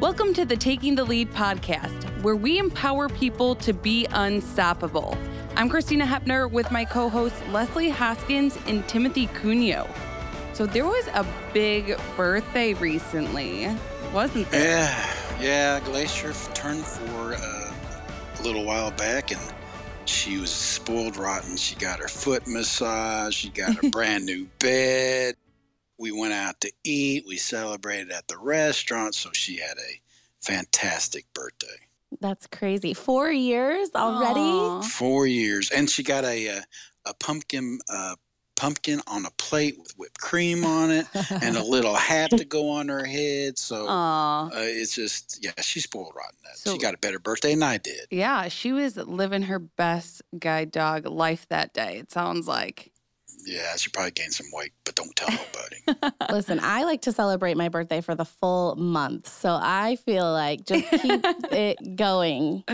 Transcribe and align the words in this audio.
Welcome 0.00 0.32
to 0.32 0.46
the 0.46 0.56
Taking 0.56 0.94
the 0.94 1.04
Lead 1.04 1.30
podcast, 1.34 2.22
where 2.22 2.34
we 2.34 2.56
empower 2.56 3.10
people 3.10 3.54
to 3.56 3.74
be 3.74 4.06
unstoppable. 4.12 5.14
I'm 5.56 5.68
Christina 5.68 6.06
Hepner 6.06 6.50
with 6.50 6.70
my 6.70 6.86
co 6.86 7.10
hosts 7.10 7.38
Leslie 7.50 7.90
Hoskins 7.90 8.56
and 8.66 8.88
Timothy 8.88 9.26
Cuneo. 9.26 9.86
So, 10.54 10.64
there 10.64 10.86
was 10.86 11.06
a 11.08 11.26
big 11.52 12.00
birthday 12.16 12.72
recently, 12.72 13.68
wasn't 14.14 14.50
there? 14.50 14.88
Yeah, 14.88 15.14
yeah. 15.38 15.80
Glacier 15.80 16.32
turned 16.54 16.82
four 16.82 17.34
uh, 17.34 17.72
a 18.38 18.42
little 18.42 18.64
while 18.64 18.92
back, 18.92 19.32
and 19.32 19.54
she 20.06 20.38
was 20.38 20.50
spoiled 20.50 21.18
rotten. 21.18 21.58
She 21.58 21.74
got 21.74 21.98
her 21.98 22.08
foot 22.08 22.46
massage. 22.46 23.34
She 23.34 23.50
got 23.50 23.84
a 23.84 23.90
brand 23.90 24.24
new 24.24 24.48
bed. 24.60 25.34
We 26.00 26.12
went 26.12 26.32
out 26.32 26.60
to 26.62 26.72
eat. 26.82 27.24
We 27.26 27.36
celebrated 27.36 28.10
at 28.10 28.26
the 28.26 28.38
restaurant. 28.38 29.14
So 29.14 29.28
she 29.34 29.58
had 29.58 29.76
a 29.76 30.00
fantastic 30.40 31.26
birthday. 31.34 31.66
That's 32.20 32.46
crazy. 32.46 32.94
Four 32.94 33.30
years 33.30 33.90
already? 33.94 34.40
Aw. 34.40 34.80
Four 34.82 35.26
years, 35.26 35.70
and 35.70 35.88
she 35.88 36.02
got 36.02 36.24
a 36.24 36.46
a, 36.48 36.62
a 37.04 37.14
pumpkin 37.14 37.78
uh, 37.88 38.16
pumpkin 38.56 39.00
on 39.06 39.26
a 39.26 39.30
plate 39.38 39.76
with 39.78 39.92
whipped 39.96 40.20
cream 40.20 40.64
on 40.64 40.90
it, 40.90 41.06
and 41.42 41.56
a 41.56 41.62
little 41.62 41.94
hat 41.94 42.30
to 42.30 42.44
go 42.44 42.70
on 42.70 42.88
her 42.88 43.04
head. 43.04 43.58
So 43.58 43.86
uh, 43.86 44.48
it's 44.54 44.94
just 44.94 45.38
yeah, 45.44 45.52
she's 45.60 45.84
spoiled 45.84 46.14
rotten. 46.16 46.36
So- 46.54 46.72
she 46.72 46.78
got 46.78 46.94
a 46.94 46.98
better 46.98 47.18
birthday 47.20 47.52
than 47.54 47.62
I 47.62 47.76
did. 47.76 48.06
Yeah, 48.10 48.48
she 48.48 48.72
was 48.72 48.96
living 48.96 49.42
her 49.42 49.58
best 49.60 50.22
guide 50.38 50.72
dog 50.72 51.06
life 51.06 51.46
that 51.50 51.74
day, 51.74 51.98
it 51.98 52.10
sounds 52.10 52.48
like. 52.48 52.90
Yeah, 53.44 53.76
she 53.76 53.90
probably 53.90 54.10
gained 54.12 54.32
some 54.34 54.46
weight, 54.52 54.72
but 54.84 54.94
don't 54.94 55.14
tell 55.16 55.28
nobody. 55.30 56.14
Listen, 56.32 56.60
I 56.62 56.84
like 56.84 57.02
to 57.02 57.12
celebrate 57.12 57.56
my 57.56 57.68
birthday 57.68 58.00
for 58.00 58.14
the 58.14 58.24
full 58.24 58.76
month. 58.76 59.28
So 59.28 59.58
I 59.60 59.96
feel 59.96 60.30
like 60.30 60.64
just 60.64 60.88
keep 60.90 61.24
it 61.52 61.96
going. 61.96 62.64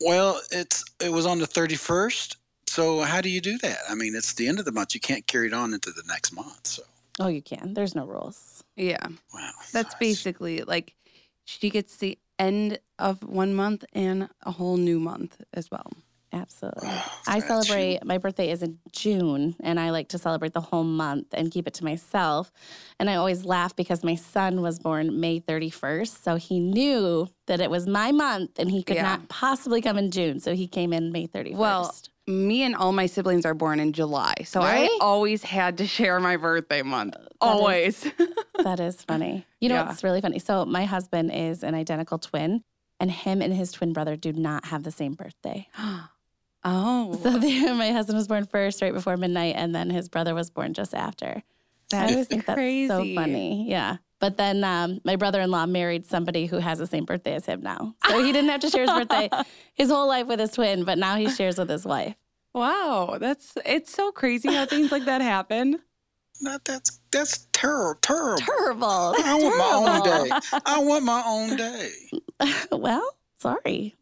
well, 0.00 0.40
it's 0.50 0.84
it 1.00 1.12
was 1.12 1.26
on 1.26 1.38
the 1.38 1.46
thirty 1.46 1.76
first. 1.76 2.36
So 2.66 3.02
how 3.02 3.20
do 3.20 3.28
you 3.28 3.40
do 3.40 3.58
that? 3.58 3.78
I 3.88 3.94
mean, 3.94 4.14
it's 4.16 4.34
the 4.34 4.48
end 4.48 4.58
of 4.58 4.64
the 4.64 4.72
month. 4.72 4.94
You 4.94 5.00
can't 5.00 5.26
carry 5.26 5.46
it 5.48 5.52
on 5.52 5.72
into 5.74 5.90
the 5.90 6.02
next 6.08 6.32
month. 6.32 6.66
So 6.66 6.82
Oh, 7.20 7.28
you 7.28 7.42
can. 7.42 7.74
There's 7.74 7.94
no 7.94 8.06
rules. 8.06 8.64
Yeah, 8.76 9.06
wow, 9.32 9.50
that's 9.72 9.94
basically 9.94 10.62
like 10.62 10.94
she 11.44 11.70
gets 11.70 11.96
the 11.98 12.18
end 12.38 12.78
of 12.98 13.22
one 13.22 13.54
month 13.54 13.84
and 13.92 14.28
a 14.42 14.50
whole 14.50 14.76
new 14.76 14.98
month 14.98 15.40
as 15.52 15.70
well. 15.70 15.92
Absolutely. 16.34 16.88
Oh, 16.90 17.12
I 17.28 17.38
celebrate, 17.38 18.04
my 18.04 18.18
birthday 18.18 18.50
is 18.50 18.62
in 18.62 18.78
June, 18.92 19.54
and 19.62 19.78
I 19.78 19.90
like 19.90 20.08
to 20.08 20.18
celebrate 20.18 20.52
the 20.52 20.60
whole 20.60 20.82
month 20.82 21.28
and 21.32 21.50
keep 21.50 21.68
it 21.68 21.74
to 21.74 21.84
myself. 21.84 22.50
And 22.98 23.08
I 23.08 23.14
always 23.14 23.44
laugh 23.44 23.76
because 23.76 24.02
my 24.02 24.16
son 24.16 24.60
was 24.60 24.80
born 24.80 25.20
May 25.20 25.38
31st. 25.38 26.22
So 26.24 26.34
he 26.34 26.58
knew 26.58 27.28
that 27.46 27.60
it 27.60 27.70
was 27.70 27.86
my 27.86 28.10
month 28.10 28.58
and 28.58 28.68
he 28.70 28.82
could 28.82 28.96
Yeah. 28.96 29.02
not 29.02 29.28
possibly 29.28 29.80
come 29.80 29.96
in 29.96 30.10
June. 30.10 30.40
So 30.40 30.54
he 30.54 30.66
came 30.66 30.92
in 30.92 31.12
May 31.12 31.26
31st. 31.28 31.56
Well, 31.56 31.94
Me 32.26 32.62
and 32.62 32.74
all 32.74 32.90
my 32.92 33.04
siblings 33.06 33.44
are 33.44 33.52
born 33.54 33.78
in 33.78 33.92
July, 33.92 34.32
so 34.46 34.60
I 34.62 34.88
always 35.02 35.42
had 35.44 35.76
to 35.78 35.86
share 35.86 36.18
my 36.20 36.38
birthday 36.38 36.80
month. 36.82 37.14
is- 37.20 37.28
Always. 37.40 38.06
That 38.62 38.80
is 38.80 39.02
funny. 39.02 39.46
You 39.60 39.68
know, 39.68 39.74
Yeah. 39.74 39.92
it's 39.92 40.02
really 40.02 40.22
funny. 40.22 40.38
So 40.38 40.64
my 40.64 40.84
husband 40.86 41.30
is 41.34 41.62
an 41.62 41.74
identical 41.74 42.18
twin, 42.18 42.62
and 42.98 43.10
him 43.10 43.42
and 43.42 43.52
his 43.52 43.72
twin 43.72 43.92
brother 43.92 44.16
do 44.16 44.32
not 44.32 44.64
have 44.66 44.84
the 44.84 44.90
same 44.90 45.12
birthday. 45.12 45.68
oh, 46.64 47.18
So 47.22 47.30
they, 47.38 47.72
my 47.72 47.90
husband 47.90 48.16
was 48.16 48.28
born 48.28 48.46
first, 48.46 48.82
right 48.82 48.92
before 48.92 49.16
midnight, 49.16 49.54
and 49.56 49.74
then 49.74 49.90
his 49.90 50.08
brother 50.08 50.34
was 50.34 50.50
born 50.50 50.74
just 50.74 50.94
after. 50.94 51.42
I 51.92 51.96
that's 51.98 52.12
always 52.12 52.26
think 52.28 52.44
crazy. 52.46 52.88
that's 52.88 53.08
so 53.08 53.14
funny. 53.14 53.68
Yeah. 53.68 53.98
But 54.20 54.38
then 54.38 54.64
um, 54.64 55.00
my 55.04 55.16
brother-in-law 55.16 55.66
married 55.66 56.06
somebody 56.06 56.46
who 56.46 56.56
has 56.56 56.78
the 56.78 56.86
same 56.86 57.04
birthday 57.04 57.34
as 57.34 57.44
him 57.44 57.60
now, 57.60 57.94
so 58.06 58.24
he 58.24 58.32
didn't 58.32 58.48
have 58.48 58.60
to 58.62 58.70
share 58.70 58.82
his 58.82 58.90
birthday 58.90 59.28
his 59.74 59.90
whole 59.90 60.08
life 60.08 60.26
with 60.26 60.40
his 60.40 60.52
twin, 60.52 60.84
but 60.84 60.96
now 60.96 61.16
he 61.16 61.28
shares 61.28 61.58
with 61.58 61.68
his 61.68 61.84
wife. 61.84 62.14
Wow, 62.54 63.18
that's 63.20 63.52
it's 63.66 63.92
so 63.92 64.12
crazy 64.12 64.54
how 64.54 64.64
things 64.64 64.90
like 64.90 65.04
that 65.04 65.20
happen. 65.20 65.78
not 66.40 66.64
that's 66.64 67.00
that's 67.12 67.48
terrible. 67.52 68.00
Terrible. 68.00 68.36
Terrible. 68.38 69.12
That's 69.12 69.24
I 69.28 69.34
want 69.34 69.56
my 69.56 69.72
own 69.76 70.02
day. 70.04 70.60
I 70.64 70.78
want 70.78 71.04
my 71.04 71.22
own 71.26 71.56
day. 71.56 71.90
well, 72.72 73.16
sorry. 73.40 73.94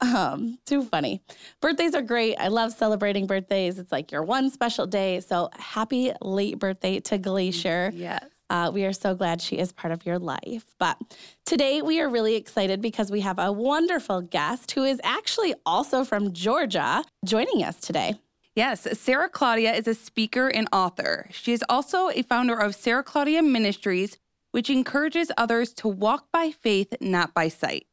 Um, 0.00 0.58
too 0.64 0.84
funny. 0.84 1.22
Birthdays 1.60 1.94
are 1.94 2.02
great. 2.02 2.36
I 2.36 2.48
love 2.48 2.72
celebrating 2.72 3.26
birthdays. 3.26 3.78
It's 3.78 3.90
like 3.90 4.12
your 4.12 4.22
one 4.22 4.50
special 4.50 4.86
day. 4.86 5.20
So 5.20 5.50
happy 5.58 6.12
late 6.20 6.58
birthday 6.58 7.00
to 7.00 7.18
Glacier. 7.18 7.90
Yes. 7.94 8.24
Uh, 8.50 8.70
we 8.72 8.84
are 8.84 8.92
so 8.92 9.14
glad 9.14 9.42
she 9.42 9.58
is 9.58 9.72
part 9.72 9.92
of 9.92 10.06
your 10.06 10.18
life. 10.18 10.64
But 10.78 10.98
today 11.44 11.82
we 11.82 12.00
are 12.00 12.08
really 12.08 12.34
excited 12.36 12.80
because 12.80 13.10
we 13.10 13.20
have 13.20 13.38
a 13.38 13.52
wonderful 13.52 14.22
guest 14.22 14.70
who 14.72 14.84
is 14.84 15.00
actually 15.04 15.54
also 15.66 16.04
from 16.04 16.32
Georgia 16.32 17.04
joining 17.24 17.62
us 17.62 17.78
today. 17.80 18.14
Yes, 18.54 18.88
Sara 18.98 19.28
Claudia 19.28 19.74
is 19.74 19.86
a 19.86 19.94
speaker 19.94 20.48
and 20.48 20.66
author. 20.72 21.28
She 21.30 21.52
is 21.52 21.62
also 21.68 22.08
a 22.08 22.22
founder 22.22 22.58
of 22.58 22.74
Sara 22.74 23.04
Claudia 23.04 23.42
Ministries, 23.42 24.16
which 24.52 24.70
encourages 24.70 25.30
others 25.36 25.72
to 25.74 25.88
walk 25.88 26.28
by 26.32 26.50
faith, 26.50 26.94
not 27.00 27.34
by 27.34 27.48
sight. 27.48 27.86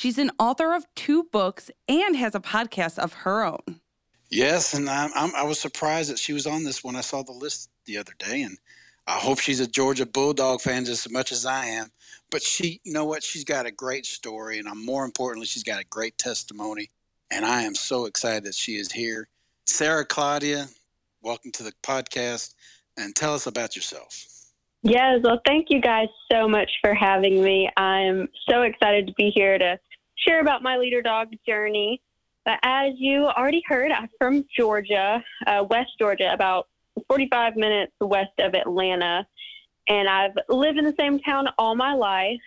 She's 0.00 0.16
an 0.16 0.30
author 0.38 0.74
of 0.74 0.86
two 0.96 1.24
books 1.24 1.70
and 1.86 2.16
has 2.16 2.34
a 2.34 2.40
podcast 2.40 2.98
of 2.98 3.12
her 3.12 3.44
own. 3.44 3.82
Yes, 4.30 4.72
and 4.72 4.88
I'm, 4.88 5.10
I'm, 5.14 5.34
I 5.34 5.42
was 5.42 5.60
surprised 5.60 6.10
that 6.10 6.18
she 6.18 6.32
was 6.32 6.46
on 6.46 6.64
this 6.64 6.82
when 6.82 6.96
I 6.96 7.02
saw 7.02 7.22
the 7.22 7.32
list 7.32 7.68
the 7.84 7.98
other 7.98 8.14
day, 8.18 8.40
and 8.40 8.56
I 9.06 9.18
hope 9.18 9.40
she's 9.40 9.60
a 9.60 9.66
Georgia 9.66 10.06
Bulldog 10.06 10.62
fan 10.62 10.86
just 10.86 11.04
as 11.04 11.12
much 11.12 11.32
as 11.32 11.44
I 11.44 11.66
am. 11.66 11.92
But 12.30 12.42
she, 12.42 12.80
you 12.82 12.94
know 12.94 13.04
what? 13.04 13.22
She's 13.22 13.44
got 13.44 13.66
a 13.66 13.70
great 13.70 14.06
story, 14.06 14.58
and 14.58 14.66
I'm, 14.66 14.82
more 14.82 15.04
importantly, 15.04 15.46
she's 15.46 15.64
got 15.64 15.82
a 15.82 15.86
great 15.88 16.16
testimony, 16.16 16.88
and 17.30 17.44
I 17.44 17.64
am 17.64 17.74
so 17.74 18.06
excited 18.06 18.44
that 18.44 18.54
she 18.54 18.76
is 18.76 18.90
here. 18.90 19.28
Sara 19.66 20.06
Claudia, 20.06 20.68
welcome 21.20 21.52
to 21.52 21.62
the 21.62 21.74
podcast, 21.82 22.54
and 22.96 23.14
tell 23.14 23.34
us 23.34 23.46
about 23.46 23.76
yourself. 23.76 24.24
Yes, 24.82 25.20
well, 25.22 25.42
thank 25.46 25.66
you 25.68 25.82
guys 25.82 26.08
so 26.32 26.48
much 26.48 26.70
for 26.80 26.94
having 26.94 27.44
me. 27.44 27.68
I'm 27.76 28.28
so 28.48 28.62
excited 28.62 29.06
to 29.08 29.12
be 29.12 29.28
here 29.28 29.58
to 29.58 29.78
share 30.26 30.40
about 30.40 30.62
my 30.62 30.76
leader 30.76 31.02
dog 31.02 31.28
journey. 31.46 32.00
But 32.44 32.58
as 32.62 32.94
you 32.96 33.26
already 33.26 33.62
heard, 33.66 33.92
I'm 33.92 34.08
from 34.18 34.44
Georgia, 34.56 35.22
uh, 35.46 35.64
West 35.68 35.90
Georgia, 35.98 36.32
about 36.32 36.68
45 37.08 37.56
minutes 37.56 37.92
west 38.00 38.32
of 38.38 38.54
Atlanta. 38.54 39.26
And 39.88 40.08
I've 40.08 40.32
lived 40.48 40.78
in 40.78 40.84
the 40.84 40.94
same 40.98 41.18
town 41.20 41.48
all 41.58 41.74
my 41.74 41.94
life. 41.94 42.38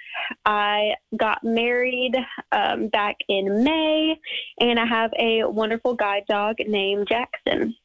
I 0.46 0.94
got 1.18 1.44
married 1.44 2.16
um, 2.52 2.88
back 2.88 3.18
in 3.28 3.64
May, 3.64 4.18
and 4.60 4.80
I 4.80 4.86
have 4.86 5.12
a 5.20 5.44
wonderful 5.44 5.94
guide 5.94 6.24
dog 6.30 6.56
named 6.66 7.08
Jackson. 7.10 7.76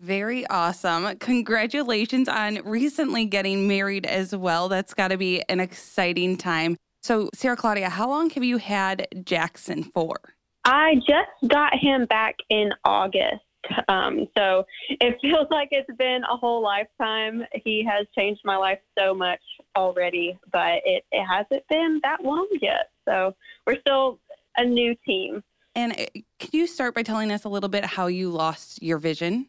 Very 0.00 0.46
awesome. 0.48 1.16
Congratulations 1.18 2.28
on 2.28 2.60
recently 2.64 3.24
getting 3.24 3.66
married 3.66 4.04
as 4.04 4.36
well. 4.36 4.68
That's 4.68 4.92
got 4.92 5.08
to 5.08 5.16
be 5.16 5.42
an 5.48 5.58
exciting 5.58 6.36
time. 6.36 6.76
So, 7.06 7.30
Sara 7.34 7.54
Claudia, 7.54 7.88
how 7.88 8.08
long 8.08 8.30
have 8.30 8.42
you 8.42 8.56
had 8.56 9.06
Jackson 9.22 9.84
for? 9.84 10.16
I 10.64 10.96
just 10.96 11.30
got 11.46 11.72
him 11.78 12.04
back 12.06 12.34
in 12.50 12.70
August. 12.84 13.44
Um, 13.88 14.26
so 14.36 14.64
it 14.88 15.16
feels 15.22 15.46
like 15.52 15.68
it's 15.70 15.88
been 15.98 16.22
a 16.28 16.36
whole 16.36 16.60
lifetime. 16.64 17.44
He 17.64 17.84
has 17.84 18.08
changed 18.12 18.40
my 18.44 18.56
life 18.56 18.80
so 18.98 19.14
much 19.14 19.38
already, 19.76 20.36
but 20.50 20.80
it, 20.84 21.04
it 21.12 21.24
hasn't 21.24 21.62
been 21.68 22.00
that 22.02 22.24
long 22.24 22.48
yet. 22.60 22.90
So 23.04 23.36
we're 23.68 23.78
still 23.78 24.18
a 24.56 24.64
new 24.64 24.96
team. 25.06 25.44
And 25.76 25.92
uh, 25.92 26.06
can 26.40 26.50
you 26.50 26.66
start 26.66 26.96
by 26.96 27.04
telling 27.04 27.30
us 27.30 27.44
a 27.44 27.48
little 27.48 27.68
bit 27.68 27.84
how 27.84 28.08
you 28.08 28.30
lost 28.30 28.82
your 28.82 28.98
vision? 28.98 29.46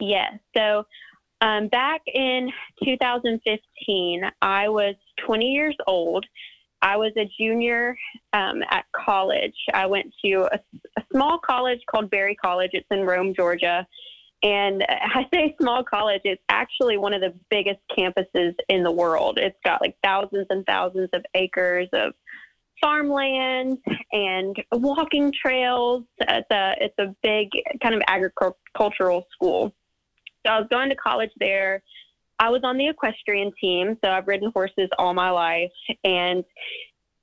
Yes. 0.00 0.34
So 0.54 0.84
um, 1.40 1.68
back 1.68 2.02
in 2.12 2.50
2015, 2.84 4.22
I 4.42 4.68
was 4.68 4.96
20 5.24 5.46
years 5.46 5.76
old. 5.86 6.26
I 6.82 6.96
was 6.96 7.12
a 7.16 7.28
junior 7.38 7.96
um, 8.32 8.62
at 8.70 8.84
college. 8.94 9.56
I 9.74 9.86
went 9.86 10.12
to 10.24 10.48
a, 10.52 10.60
a 10.96 11.02
small 11.12 11.38
college 11.38 11.80
called 11.90 12.10
Berry 12.10 12.34
College. 12.34 12.70
It's 12.72 12.86
in 12.90 13.04
Rome, 13.04 13.34
Georgia. 13.34 13.86
And 14.42 14.84
I 14.88 15.26
say 15.32 15.56
small 15.60 15.82
college, 15.82 16.22
it's 16.24 16.42
actually 16.48 16.96
one 16.96 17.12
of 17.12 17.20
the 17.20 17.34
biggest 17.50 17.80
campuses 17.96 18.54
in 18.68 18.82
the 18.82 18.92
world. 18.92 19.38
It's 19.38 19.58
got 19.64 19.80
like 19.80 19.96
thousands 20.02 20.46
and 20.50 20.64
thousands 20.66 21.10
of 21.12 21.24
acres 21.34 21.88
of 21.92 22.12
farmland 22.80 23.78
and 24.12 24.56
walking 24.72 25.32
trails. 25.32 26.04
It's 26.18 26.50
a, 26.50 26.74
it's 26.80 26.98
a 26.98 27.14
big 27.22 27.48
kind 27.82 27.94
of 27.94 28.02
agricultural 28.06 29.26
school. 29.32 29.74
So 30.46 30.52
I 30.52 30.58
was 30.60 30.68
going 30.70 30.88
to 30.90 30.96
college 30.96 31.32
there. 31.38 31.82
I 32.38 32.50
was 32.50 32.60
on 32.64 32.78
the 32.78 32.88
equestrian 32.88 33.52
team, 33.60 33.98
so 34.02 34.10
I've 34.10 34.28
ridden 34.28 34.50
horses 34.52 34.88
all 34.98 35.14
my 35.14 35.30
life. 35.30 35.72
And 36.04 36.44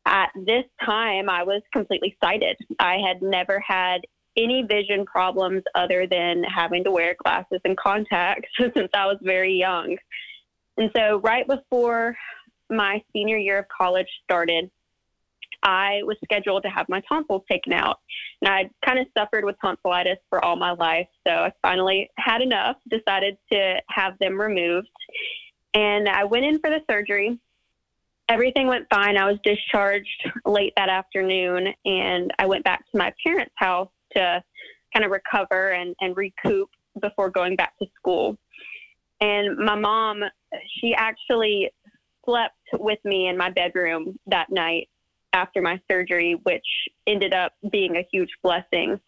at 0.06 0.30
this 0.36 0.66
time, 0.84 1.30
I 1.30 1.44
was 1.44 1.62
completely 1.74 2.18
sighted. 2.24 2.58
I 2.80 2.98
had 3.06 3.22
never 3.22 3.60
had 3.66 4.02
any 4.38 4.64
vision 4.64 5.06
problems 5.06 5.64
other 5.76 6.06
than 6.08 6.44
having 6.44 6.84
to 6.84 6.92
wear 6.92 7.16
glasses 7.24 7.62
and 7.64 7.78
contacts 7.78 8.50
since 8.60 8.90
I 8.94 9.06
was 9.06 9.18
very 9.22 9.54
young. 9.54 9.98
And 10.78 10.92
so, 10.96 11.22
right 11.24 11.48
before 11.48 12.18
my 12.70 13.02
senior 13.14 13.38
year 13.38 13.60
of 13.60 13.66
college 13.70 14.08
started, 14.24 14.70
I 15.66 16.02
was 16.04 16.16
scheduled 16.24 16.62
to 16.64 16.70
have 16.70 16.88
my 16.88 17.02
tonsils 17.10 17.42
taken 17.52 17.74
out. 17.74 18.00
And 18.42 18.54
I'd 18.54 18.70
kind 18.86 19.00
of 19.00 19.08
suffered 19.18 19.44
with 19.44 19.56
tonsillitis 19.60 20.20
for 20.30 20.44
all 20.46 20.56
my 20.56 20.72
life. 20.72 21.08
So 21.28 21.34
I 21.34 21.52
finally 21.64 22.10
had 22.18 22.42
enough, 22.42 22.78
decided 22.90 23.36
to 23.52 23.82
have 23.90 24.18
them 24.20 24.40
removed. 24.40 24.88
And 25.74 26.08
I 26.08 26.24
went 26.24 26.46
in 26.46 26.60
for 26.60 26.70
the 26.70 26.82
surgery. 26.90 27.40
Everything 28.30 28.68
went 28.68 28.86
fine. 28.94 29.18
I 29.18 29.26
was 29.26 29.40
discharged 29.44 30.30
late 30.46 30.74
that 30.78 30.90
afternoon 30.90 31.74
and 31.84 32.32
I 32.38 32.46
went 32.46 32.64
back 32.64 32.80
to 32.92 32.98
my 32.98 33.12
parents' 33.26 33.54
house 33.56 33.90
to 34.16 34.44
kind 34.94 35.04
of 35.04 35.12
recover 35.12 35.72
and, 35.72 35.96
and 36.00 36.16
recoup 36.16 36.70
before 37.02 37.30
going 37.30 37.56
back 37.56 37.74
to 37.80 37.88
school. 37.98 38.38
And 39.20 39.58
my 39.58 39.76
mom, 39.76 40.24
she 40.80 40.94
actually 40.96 41.72
slept 42.24 42.56
with 42.74 43.00
me 43.04 43.28
in 43.28 43.38
my 43.38 43.50
bedroom 43.50 44.18
that 44.28 44.50
night 44.50 44.90
after 45.36 45.62
my 45.62 45.80
surgery, 45.92 46.40
which 46.44 46.66
ended 47.06 47.34
up 47.34 47.52
being 47.70 47.98
a 47.98 48.08
huge 48.12 48.30
blessing 48.42 49.00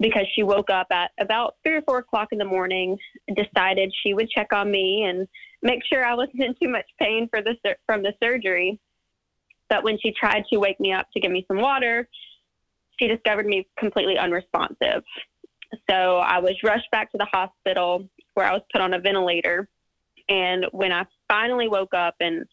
because 0.00 0.26
she 0.34 0.42
woke 0.42 0.68
up 0.70 0.88
at 0.90 1.12
about 1.20 1.54
three 1.62 1.76
or 1.76 1.82
four 1.82 1.98
o'clock 1.98 2.28
in 2.32 2.38
the 2.38 2.44
morning, 2.44 2.98
decided 3.36 3.94
she 4.02 4.12
would 4.12 4.28
check 4.28 4.52
on 4.52 4.70
me 4.70 5.04
and 5.04 5.28
make 5.62 5.80
sure 5.90 6.04
I 6.04 6.14
wasn't 6.14 6.42
in 6.42 6.54
too 6.60 6.68
much 6.68 6.86
pain 7.00 7.28
for 7.30 7.40
the 7.40 7.54
from 7.86 8.02
the 8.02 8.12
surgery. 8.22 8.80
But 9.70 9.84
when 9.84 9.98
she 10.00 10.12
tried 10.12 10.44
to 10.52 10.58
wake 10.58 10.80
me 10.80 10.92
up 10.92 11.06
to 11.14 11.20
give 11.20 11.30
me 11.30 11.44
some 11.46 11.60
water, 11.60 12.08
she 12.98 13.06
discovered 13.06 13.46
me 13.46 13.66
completely 13.78 14.18
unresponsive. 14.18 15.04
So 15.88 16.18
I 16.18 16.40
was 16.40 16.54
rushed 16.64 16.90
back 16.90 17.10
to 17.12 17.18
the 17.18 17.28
hospital 17.32 18.08
where 18.34 18.46
I 18.46 18.52
was 18.52 18.62
put 18.72 18.80
on 18.80 18.94
a 18.94 19.00
ventilator. 19.00 19.68
And 20.28 20.66
when 20.72 20.92
I 20.92 21.04
finally 21.28 21.68
woke 21.68 21.94
up 21.94 22.16
and 22.20 22.44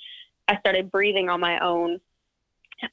I 0.48 0.58
started 0.60 0.92
breathing 0.92 1.30
on 1.30 1.40
my 1.40 1.60
own, 1.60 2.00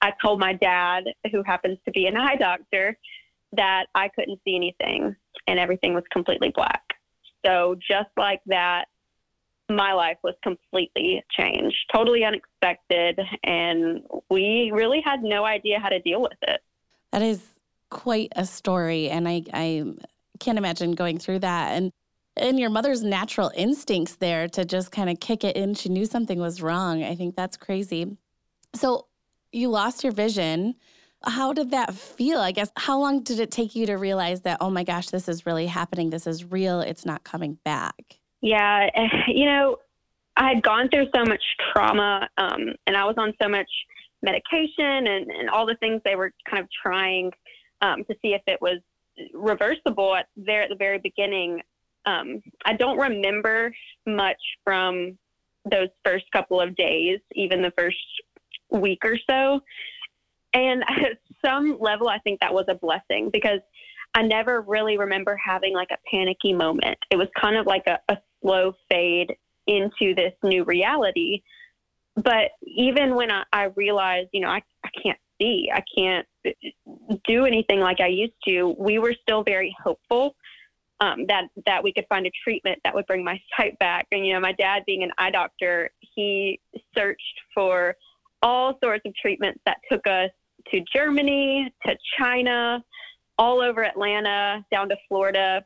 I 0.02 0.12
told 0.22 0.40
my 0.40 0.52
dad, 0.54 1.04
who 1.30 1.42
happens 1.42 1.78
to 1.84 1.90
be 1.90 2.06
an 2.06 2.16
eye 2.16 2.36
doctor, 2.36 2.96
that 3.52 3.86
I 3.94 4.08
couldn't 4.08 4.40
see 4.44 4.56
anything 4.56 5.16
and 5.46 5.58
everything 5.58 5.94
was 5.94 6.04
completely 6.12 6.52
black. 6.54 6.82
So 7.44 7.76
just 7.76 8.10
like 8.16 8.40
that, 8.46 8.86
my 9.70 9.92
life 9.92 10.18
was 10.22 10.34
completely 10.42 11.22
changed, 11.30 11.76
totally 11.92 12.24
unexpected, 12.24 13.20
and 13.44 14.02
we 14.30 14.70
really 14.74 15.02
had 15.04 15.22
no 15.22 15.44
idea 15.44 15.78
how 15.78 15.88
to 15.88 16.00
deal 16.00 16.22
with 16.22 16.38
it. 16.42 16.60
That 17.12 17.22
is 17.22 17.42
quite 17.90 18.32
a 18.34 18.46
story, 18.46 19.10
and 19.10 19.28
I, 19.28 19.42
I 19.52 19.84
can't 20.40 20.58
imagine 20.58 20.92
going 20.92 21.18
through 21.18 21.40
that. 21.40 21.72
And 21.72 21.92
and 22.36 22.58
your 22.60 22.70
mother's 22.70 23.02
natural 23.02 23.50
instincts 23.56 24.14
there 24.16 24.46
to 24.48 24.64
just 24.64 24.92
kind 24.92 25.10
of 25.10 25.18
kick 25.18 25.42
it 25.42 25.56
in. 25.56 25.74
She 25.74 25.88
knew 25.88 26.06
something 26.06 26.38
was 26.38 26.62
wrong. 26.62 27.02
I 27.02 27.16
think 27.16 27.34
that's 27.34 27.56
crazy. 27.56 28.16
So 28.74 29.06
you 29.52 29.68
lost 29.68 30.04
your 30.04 30.12
vision. 30.12 30.74
How 31.24 31.52
did 31.52 31.70
that 31.72 31.94
feel? 31.94 32.38
I 32.38 32.52
guess, 32.52 32.70
how 32.76 32.98
long 32.98 33.22
did 33.22 33.40
it 33.40 33.50
take 33.50 33.74
you 33.74 33.86
to 33.86 33.94
realize 33.94 34.42
that, 34.42 34.58
oh 34.60 34.70
my 34.70 34.84
gosh, 34.84 35.08
this 35.08 35.28
is 35.28 35.46
really 35.46 35.66
happening? 35.66 36.10
This 36.10 36.26
is 36.26 36.44
real. 36.44 36.80
It's 36.80 37.04
not 37.04 37.24
coming 37.24 37.58
back? 37.64 38.18
Yeah. 38.40 38.88
You 39.26 39.46
know, 39.46 39.76
I 40.36 40.48
had 40.48 40.62
gone 40.62 40.88
through 40.88 41.08
so 41.14 41.24
much 41.24 41.42
trauma 41.72 42.28
um, 42.38 42.74
and 42.86 42.96
I 42.96 43.04
was 43.04 43.16
on 43.18 43.34
so 43.42 43.48
much 43.48 43.68
medication 44.22 45.06
and, 45.06 45.30
and 45.30 45.50
all 45.50 45.66
the 45.66 45.76
things 45.76 46.00
they 46.04 46.16
were 46.16 46.32
kind 46.48 46.62
of 46.62 46.68
trying 46.82 47.30
um, 47.82 48.04
to 48.04 48.14
see 48.22 48.34
if 48.34 48.42
it 48.46 48.60
was 48.60 48.78
reversible 49.34 50.14
at 50.14 50.26
there 50.36 50.62
at 50.62 50.70
the 50.70 50.76
very 50.76 50.98
beginning. 50.98 51.60
Um, 52.06 52.40
I 52.64 52.74
don't 52.74 52.98
remember 52.98 53.72
much 54.06 54.40
from 54.64 55.18
those 55.70 55.88
first 56.04 56.24
couple 56.32 56.60
of 56.60 56.74
days, 56.76 57.20
even 57.34 57.62
the 57.62 57.72
first 57.76 57.96
week 58.70 59.04
or 59.04 59.16
so. 59.28 59.60
And 60.54 60.82
at 60.88 61.18
some 61.44 61.78
level, 61.80 62.08
I 62.08 62.18
think 62.18 62.40
that 62.40 62.52
was 62.52 62.66
a 62.68 62.74
blessing 62.74 63.30
because 63.32 63.60
I 64.14 64.22
never 64.22 64.62
really 64.62 64.96
remember 64.96 65.36
having 65.36 65.74
like 65.74 65.90
a 65.92 65.98
panicky 66.10 66.52
moment. 66.52 66.98
It 67.10 67.16
was 67.16 67.28
kind 67.38 67.56
of 67.56 67.66
like 67.66 67.86
a, 67.86 67.98
a 68.08 68.18
slow 68.40 68.74
fade 68.90 69.36
into 69.66 70.14
this 70.14 70.32
new 70.42 70.64
reality. 70.64 71.42
But 72.16 72.52
even 72.62 73.14
when 73.14 73.30
I, 73.30 73.44
I 73.52 73.64
realized, 73.76 74.30
you 74.32 74.40
know, 74.40 74.48
I, 74.48 74.62
I 74.84 74.88
can't 75.02 75.18
see, 75.40 75.70
I 75.72 75.82
can't 75.94 76.26
do 77.26 77.44
anything 77.44 77.80
like 77.80 78.00
I 78.00 78.08
used 78.08 78.34
to, 78.46 78.74
we 78.78 78.98
were 78.98 79.14
still 79.22 79.44
very 79.44 79.76
hopeful 79.82 80.34
um, 81.00 81.26
that 81.28 81.44
that 81.66 81.82
we 81.82 81.92
could 81.92 82.06
find 82.08 82.26
a 82.26 82.30
treatment 82.42 82.80
that 82.84 82.94
would 82.94 83.06
bring 83.06 83.24
my 83.24 83.40
sight 83.56 83.78
back. 83.78 84.06
And 84.12 84.26
you 84.26 84.32
know, 84.32 84.40
my 84.40 84.52
dad 84.52 84.84
being 84.86 85.02
an 85.02 85.12
eye 85.18 85.30
doctor, 85.30 85.90
he 86.14 86.60
searched 86.96 87.40
for 87.54 87.96
all 88.42 88.78
sorts 88.82 89.02
of 89.06 89.14
treatments 89.14 89.60
that 89.66 89.78
took 89.90 90.06
us 90.06 90.30
to 90.70 90.82
Germany, 90.94 91.72
to 91.86 91.96
China, 92.18 92.82
all 93.38 93.60
over 93.60 93.84
Atlanta, 93.84 94.64
down 94.70 94.88
to 94.88 94.96
Florida. 95.08 95.64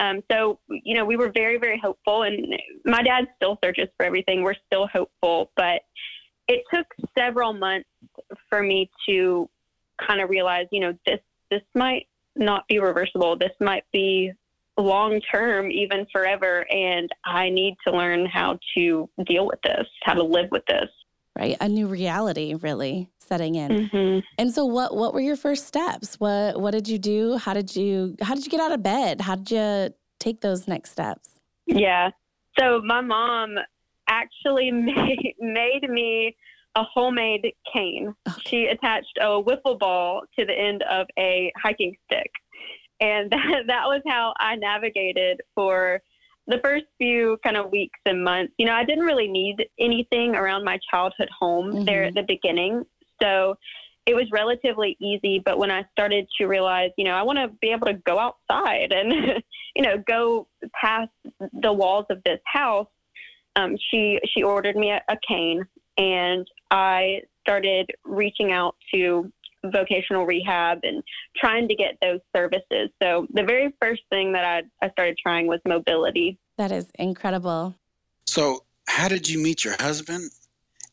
Um, 0.00 0.22
so, 0.30 0.58
you 0.68 0.94
know, 0.94 1.04
we 1.04 1.16
were 1.16 1.30
very, 1.32 1.58
very 1.58 1.78
hopeful. 1.78 2.22
And 2.22 2.54
my 2.84 3.02
dad 3.02 3.28
still 3.36 3.58
searches 3.64 3.88
for 3.96 4.04
everything. 4.04 4.42
We're 4.42 4.54
still 4.66 4.86
hopeful. 4.88 5.50
But 5.56 5.82
it 6.48 6.62
took 6.72 6.86
several 7.16 7.52
months 7.52 7.88
for 8.48 8.62
me 8.62 8.90
to 9.08 9.48
kind 10.06 10.20
of 10.20 10.28
realize, 10.28 10.66
you 10.72 10.80
know, 10.80 10.92
this, 11.06 11.20
this 11.50 11.62
might 11.74 12.06
not 12.36 12.66
be 12.68 12.78
reversible. 12.80 13.36
This 13.36 13.52
might 13.60 13.84
be 13.92 14.32
long 14.76 15.20
term, 15.32 15.70
even 15.70 16.06
forever. 16.12 16.66
And 16.70 17.08
I 17.24 17.48
need 17.48 17.76
to 17.86 17.96
learn 17.96 18.26
how 18.26 18.58
to 18.76 19.08
deal 19.24 19.46
with 19.46 19.60
this, 19.62 19.86
how 20.02 20.14
to 20.14 20.22
live 20.22 20.48
with 20.50 20.66
this 20.66 20.90
right? 21.38 21.56
A 21.60 21.68
new 21.68 21.86
reality 21.86 22.54
really 22.54 23.10
setting 23.18 23.54
in. 23.54 23.70
Mm-hmm. 23.70 24.18
And 24.38 24.52
so 24.52 24.64
what 24.64 24.96
what 24.96 25.14
were 25.14 25.20
your 25.20 25.36
first 25.36 25.66
steps? 25.66 26.20
What 26.20 26.60
what 26.60 26.72
did 26.72 26.88
you 26.88 26.98
do? 26.98 27.36
How 27.38 27.54
did 27.54 27.74
you 27.74 28.16
how 28.20 28.34
did 28.34 28.44
you 28.44 28.50
get 28.50 28.60
out 28.60 28.72
of 28.72 28.82
bed? 28.82 29.20
How 29.20 29.36
did 29.36 29.50
you 29.50 29.94
take 30.18 30.40
those 30.40 30.68
next 30.68 30.90
steps? 30.90 31.40
Yeah. 31.66 32.10
So 32.58 32.80
my 32.84 33.00
mom 33.00 33.56
actually 34.08 34.70
made, 34.70 35.34
made 35.40 35.88
me 35.88 36.36
a 36.76 36.82
homemade 36.82 37.52
cane. 37.72 38.14
Okay. 38.28 38.40
She 38.46 38.66
attached 38.66 39.16
a 39.20 39.42
wiffle 39.42 39.78
ball 39.78 40.22
to 40.38 40.44
the 40.44 40.52
end 40.52 40.82
of 40.90 41.06
a 41.18 41.52
hiking 41.62 41.96
stick. 42.06 42.30
And 43.00 43.30
that, 43.30 43.64
that 43.66 43.84
was 43.86 44.02
how 44.06 44.34
I 44.38 44.56
navigated 44.56 45.40
for 45.54 46.00
the 46.46 46.60
first 46.62 46.84
few 46.98 47.38
kind 47.44 47.56
of 47.56 47.70
weeks 47.70 47.98
and 48.06 48.22
months, 48.22 48.52
you 48.58 48.66
know, 48.66 48.74
I 48.74 48.84
didn't 48.84 49.04
really 49.04 49.28
need 49.28 49.56
anything 49.78 50.34
around 50.34 50.64
my 50.64 50.78
childhood 50.90 51.28
home 51.38 51.72
mm-hmm. 51.72 51.84
there 51.84 52.04
at 52.04 52.14
the 52.14 52.24
beginning. 52.26 52.84
So 53.22 53.56
it 54.06 54.14
was 54.14 54.26
relatively 54.32 54.96
easy. 55.00 55.40
But 55.44 55.58
when 55.58 55.70
I 55.70 55.84
started 55.92 56.26
to 56.38 56.46
realize, 56.46 56.90
you 56.98 57.04
know, 57.04 57.12
I 57.12 57.22
want 57.22 57.38
to 57.38 57.48
be 57.60 57.70
able 57.70 57.86
to 57.86 57.94
go 57.94 58.18
outside 58.18 58.92
and, 58.92 59.42
you 59.76 59.82
know, 59.82 60.02
go 60.06 60.46
past 60.78 61.10
the 61.62 61.72
walls 61.72 62.06
of 62.10 62.22
this 62.24 62.40
house, 62.44 62.88
um, 63.56 63.76
she 63.90 64.18
she 64.34 64.42
ordered 64.42 64.76
me 64.76 64.90
a, 64.90 65.00
a 65.08 65.16
cane, 65.26 65.64
and 65.96 66.46
I 66.70 67.20
started 67.42 67.88
reaching 68.04 68.50
out 68.50 68.74
to 68.92 69.30
vocational 69.64 70.26
rehab 70.26 70.80
and 70.82 71.02
trying 71.36 71.68
to 71.68 71.74
get 71.74 71.96
those 72.02 72.20
services. 72.34 72.90
So 73.02 73.26
the 73.32 73.44
very 73.44 73.74
first 73.80 74.02
thing 74.10 74.32
that 74.32 74.44
I, 74.44 74.62
I 74.84 74.90
started 74.90 75.18
trying 75.18 75.46
was 75.46 75.60
mobility. 75.66 76.38
That 76.58 76.72
is 76.72 76.86
incredible. 76.98 77.74
So, 78.26 78.64
how 78.86 79.08
did 79.08 79.28
you 79.28 79.38
meet 79.38 79.64
your 79.64 79.76
husband? 79.80 80.30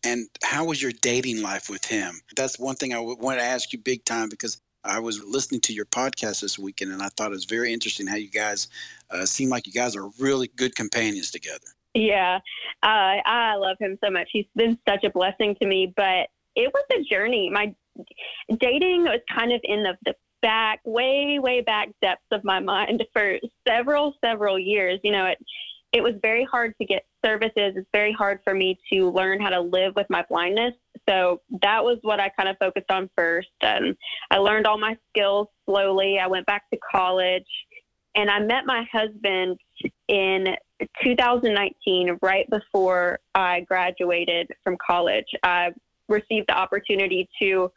And 0.03 0.27
how 0.43 0.65
was 0.65 0.81
your 0.81 0.91
dating 1.01 1.43
life 1.43 1.69
with 1.69 1.85
him? 1.85 2.19
That's 2.35 2.57
one 2.57 2.75
thing 2.75 2.93
I 2.93 2.99
want 2.99 3.39
to 3.39 3.45
ask 3.45 3.71
you 3.71 3.79
big 3.79 4.03
time 4.03 4.29
because 4.29 4.59
I 4.83 4.99
was 4.99 5.23
listening 5.23 5.61
to 5.61 5.73
your 5.73 5.85
podcast 5.85 6.41
this 6.41 6.57
weekend 6.57 6.91
and 6.91 7.03
I 7.03 7.09
thought 7.09 7.27
it 7.27 7.35
was 7.35 7.45
very 7.45 7.71
interesting 7.71 8.07
how 8.07 8.15
you 8.15 8.29
guys 8.29 8.67
uh, 9.11 9.25
seem 9.25 9.49
like 9.49 9.67
you 9.67 9.73
guys 9.73 9.95
are 9.95 10.09
really 10.19 10.49
good 10.55 10.75
companions 10.75 11.29
together. 11.29 11.67
Yeah, 11.93 12.39
uh, 12.83 13.19
I 13.25 13.55
love 13.55 13.77
him 13.79 13.97
so 14.03 14.09
much. 14.09 14.29
He's 14.31 14.45
been 14.55 14.77
such 14.87 15.03
a 15.03 15.09
blessing 15.09 15.55
to 15.61 15.67
me, 15.67 15.93
but 15.95 16.29
it 16.55 16.71
was 16.73 16.83
a 16.91 17.03
journey. 17.03 17.49
My 17.49 17.75
dating 18.59 19.03
was 19.03 19.19
kind 19.33 19.51
of 19.51 19.61
in 19.63 19.83
the, 19.83 19.97
the 20.05 20.15
back, 20.41 20.79
way, 20.85 21.39
way 21.39 21.61
back 21.61 21.89
depths 22.01 22.25
of 22.31 22.43
my 22.43 22.59
mind 22.59 23.03
for 23.13 23.37
several, 23.67 24.15
several 24.23 24.57
years. 24.57 24.99
You 25.03 25.11
know, 25.11 25.25
it 25.25 25.37
it 25.93 26.01
was 26.01 26.13
very 26.21 26.45
hard 26.45 26.73
to 26.79 26.85
get 26.85 27.05
services. 27.23 27.73
It's 27.75 27.89
very 27.91 28.13
hard 28.13 28.39
for 28.43 28.53
me 28.53 28.79
to 28.93 29.11
learn 29.11 29.41
how 29.41 29.49
to 29.49 29.59
live 29.59 29.93
with 29.95 30.07
my 30.09 30.23
blindness. 30.29 30.73
So 31.07 31.41
that 31.61 31.83
was 31.83 31.97
what 32.01 32.19
I 32.19 32.29
kind 32.29 32.47
of 32.47 32.57
focused 32.59 32.89
on 32.89 33.09
first. 33.17 33.49
And 33.61 33.97
I 34.29 34.37
learned 34.37 34.67
all 34.67 34.77
my 34.77 34.95
skills 35.09 35.47
slowly. 35.65 36.17
I 36.17 36.27
went 36.27 36.45
back 36.45 36.69
to 36.69 36.79
college 36.79 37.47
and 38.15 38.29
I 38.29 38.39
met 38.39 38.65
my 38.65 38.85
husband 38.91 39.57
in 40.07 40.55
2019, 41.03 42.17
right 42.21 42.49
before 42.49 43.19
I 43.35 43.61
graduated 43.61 44.49
from 44.63 44.77
college. 44.85 45.27
I 45.43 45.71
received 46.11 46.47
the 46.47 46.57
opportunity 46.57 47.27
to 47.41 47.71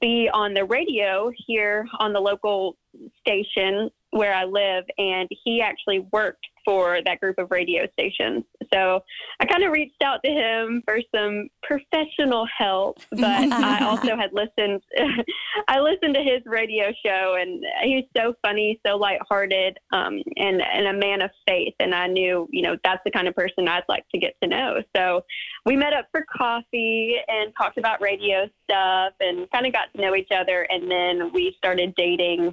be 0.00 0.28
on 0.32 0.52
the 0.52 0.64
radio 0.64 1.30
here 1.46 1.86
on 1.98 2.12
the 2.12 2.20
local 2.20 2.76
station 3.20 3.90
where 4.10 4.34
I 4.34 4.44
live, 4.44 4.84
and 4.98 5.28
he 5.44 5.62
actually 5.62 6.00
worked 6.12 6.46
for 6.68 6.98
that 7.02 7.18
group 7.18 7.38
of 7.38 7.50
radio 7.50 7.88
stations. 7.94 8.44
so 8.70 9.00
I 9.40 9.46
kind 9.46 9.64
of 9.64 9.72
reached 9.72 10.02
out 10.02 10.20
to 10.22 10.30
him 10.30 10.82
for 10.84 11.00
some 11.14 11.48
professional 11.62 12.46
help, 12.58 12.98
but 13.10 13.22
I 13.52 13.86
also 13.86 14.14
had 14.18 14.34
listened. 14.34 14.82
I 15.68 15.80
listened 15.80 16.14
to 16.14 16.20
his 16.20 16.42
radio 16.44 16.92
show, 17.02 17.36
and 17.40 17.64
he's 17.84 18.04
so 18.14 18.34
funny, 18.44 18.78
so 18.86 18.98
lighthearted, 18.98 19.78
um, 19.94 20.20
and 20.36 20.60
and 20.60 20.88
a 20.88 20.92
man 20.92 21.22
of 21.22 21.30
faith. 21.48 21.72
And 21.80 21.94
I 21.94 22.06
knew, 22.06 22.46
you 22.52 22.60
know, 22.60 22.76
that's 22.84 23.00
the 23.06 23.12
kind 23.12 23.28
of 23.28 23.34
person 23.34 23.66
I'd 23.66 23.84
like 23.88 24.04
to 24.14 24.18
get 24.18 24.34
to 24.42 24.48
know. 24.50 24.82
So 24.94 25.22
we 25.64 25.74
met 25.74 25.94
up 25.94 26.08
for 26.12 26.26
coffee 26.36 27.16
and 27.28 27.50
talked 27.56 27.78
about 27.78 28.02
radio 28.02 28.46
stuff, 28.64 29.14
and 29.20 29.50
kind 29.52 29.66
of 29.66 29.72
got 29.72 29.90
to 29.96 30.02
know 30.02 30.14
each 30.14 30.32
other. 30.36 30.66
And 30.68 30.90
then 30.90 31.32
we 31.32 31.54
started 31.56 31.94
dating 31.96 32.52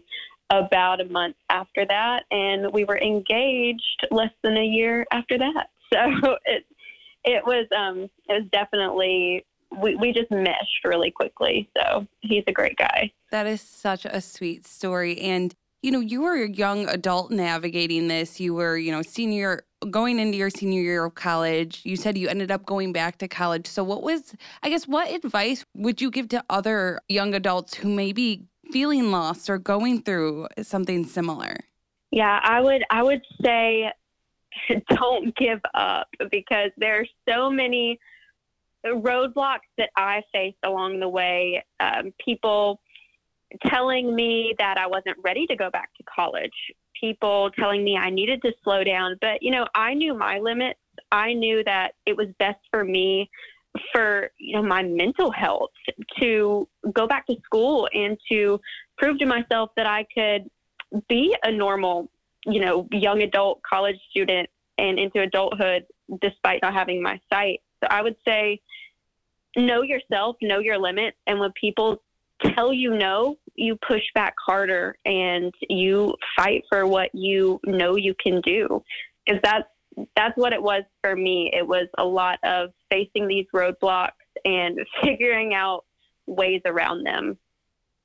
about 0.50 1.02
a 1.02 1.06
month 1.06 1.36
after 1.50 1.86
that, 1.86 2.24
and 2.32 2.72
we 2.72 2.84
were 2.84 2.98
engaged 3.00 4.08
less 4.12 4.32
than 4.44 4.58
a 4.58 4.66
year 4.66 5.06
after 5.12 5.38
that. 5.38 5.70
So 5.94 6.36
it 6.46 6.66
it 7.24 7.46
was 7.46 7.68
um 7.78 8.10
it 8.28 8.34
was 8.42 8.44
definitely 8.52 9.46
we, 9.82 9.96
we 9.96 10.12
just 10.12 10.32
meshed 10.32 10.84
really 10.84 11.12
quickly. 11.12 11.70
So 11.78 12.08
he's 12.22 12.44
a 12.48 12.52
great 12.52 12.78
guy. 12.78 13.12
That 13.32 13.48
is 13.48 13.62
such 13.62 14.06
a 14.06 14.22
sweet 14.22 14.66
story. 14.66 15.20
And, 15.20 15.54
you 15.82 15.92
know, 15.92 16.00
you 16.00 16.22
were 16.22 16.36
a 16.36 16.50
young 16.50 16.88
adult 16.88 17.32
navigating 17.32 18.08
this. 18.08 18.40
You 18.40 18.54
were, 18.54 18.78
you 18.78 18.92
know, 18.92 19.02
senior, 19.02 19.64
going 19.92 20.20
into 20.20 20.38
your 20.38 20.50
senior 20.50 20.82
year 20.82 21.06
of 21.06 21.16
college. 21.16 21.82
You 21.84 21.96
said 21.96 22.18
you 22.18 22.28
ended 22.28 22.52
up 22.52 22.66
going 22.66 22.94
back 22.94 23.18
to 23.20 23.28
college. 23.28 23.68
So, 23.68 23.84
what 23.84 24.02
was, 24.02 24.34
I 24.64 24.70
guess, 24.70 24.88
what 24.88 25.12
advice 25.12 25.66
would 25.76 26.02
you 26.02 26.10
give 26.10 26.30
to 26.30 26.44
other 26.50 27.00
young 27.08 27.36
adults 27.36 27.76
who 27.76 27.90
may 27.90 28.14
be 28.14 28.46
feeling 28.72 29.12
lost 29.12 29.50
or 29.50 29.58
going 29.58 30.02
through 30.02 30.48
something 30.62 31.06
similar? 31.06 31.58
Yeah, 32.12 32.40
I 32.44 32.62
would 32.62 32.84
I 32.90 33.04
would 33.04 33.22
say 33.44 33.92
don't 34.90 35.36
give 35.36 35.60
up 35.74 36.08
because 36.32 36.72
there 36.78 37.02
are 37.02 37.06
so 37.28 37.50
many 37.50 38.00
roadblocks 38.86 39.68
that 39.78 39.90
I 39.96 40.22
faced 40.32 40.58
along 40.64 41.00
the 41.00 41.10
way. 41.10 41.64
Um, 41.80 42.14
people 42.24 42.80
telling 43.68 44.16
me 44.16 44.54
that 44.60 44.78
I 44.78 44.88
wasn't 44.88 45.18
ready 45.24 45.48
to 45.48 45.56
go 45.56 45.70
back 45.70 45.90
to 45.98 46.04
college, 46.04 46.54
people 47.00 47.50
telling 47.58 47.84
me 47.84 47.98
I 47.98 48.10
needed 48.10 48.42
to 48.44 48.52
slow 48.64 48.84
down. 48.84 49.18
But, 49.22 49.42
you 49.42 49.52
know, 49.52 49.66
I 49.76 49.94
knew 49.94 50.14
my 50.14 50.40
limits. 50.40 50.80
I 51.12 51.34
knew 51.34 51.64
that 51.66 51.94
it 52.06 52.16
was 52.16 52.28
best 52.40 52.60
for 52.72 52.84
me 52.84 53.30
for 53.94 54.30
you 54.38 54.56
know 54.56 54.64
my 54.64 54.84
mental 54.84 55.32
health 55.32 55.72
to 56.20 56.68
go 56.94 57.08
back 57.08 57.26
to 57.28 57.36
school 57.44 57.88
and 57.94 58.18
to 58.32 58.60
prove 58.98 59.18
to 59.20 59.26
myself 59.26 59.72
that 59.76 59.86
I 59.86 60.06
could 60.14 60.50
be 61.10 61.36
a 61.44 61.52
normal 61.52 62.10
you 62.46 62.62
know 62.62 62.88
young 62.92 63.22
adult 63.22 63.62
college 63.64 63.98
student 64.10 64.50
and 64.78 65.00
into 65.00 65.22
adulthood 65.22 65.86
despite 66.22 66.62
not 66.62 66.74
having 66.74 67.02
my 67.02 67.20
sight. 67.32 67.62
So 67.82 67.88
I 67.90 68.02
would 68.02 68.16
say 68.28 68.62
know 69.58 69.82
yourself 69.82 70.36
know 70.42 70.60
your 70.60 70.78
limits 70.78 71.18
and 71.28 71.40
when 71.40 71.52
people 71.60 72.02
tell 72.44 72.74
you 72.74 72.96
no 72.96 73.38
you 73.56 73.78
push 73.88 74.04
back 74.14 74.34
harder 74.46 74.98
and 75.06 75.54
you 75.70 76.14
fight 76.36 76.64
for 76.70 76.86
what 76.86 77.10
you 77.14 77.60
know 77.66 77.96
you 77.96 78.14
can 78.22 78.42
do. 78.42 78.84
Because 79.26 79.42
that's 79.44 79.68
that's 80.16 80.38
what 80.38 80.54
it 80.54 80.62
was 80.62 80.84
for 81.02 81.16
me. 81.16 81.50
It 81.54 81.68
was 81.68 81.88
a 81.98 82.04
lot 82.04 82.40
of 82.44 82.70
facing 82.92 83.28
these 83.28 83.46
roadblocks 83.54 84.12
and 84.44 84.80
figuring 85.04 85.54
out 85.54 85.86
ways 86.28 86.62
around 86.66 87.04
them. 87.06 87.38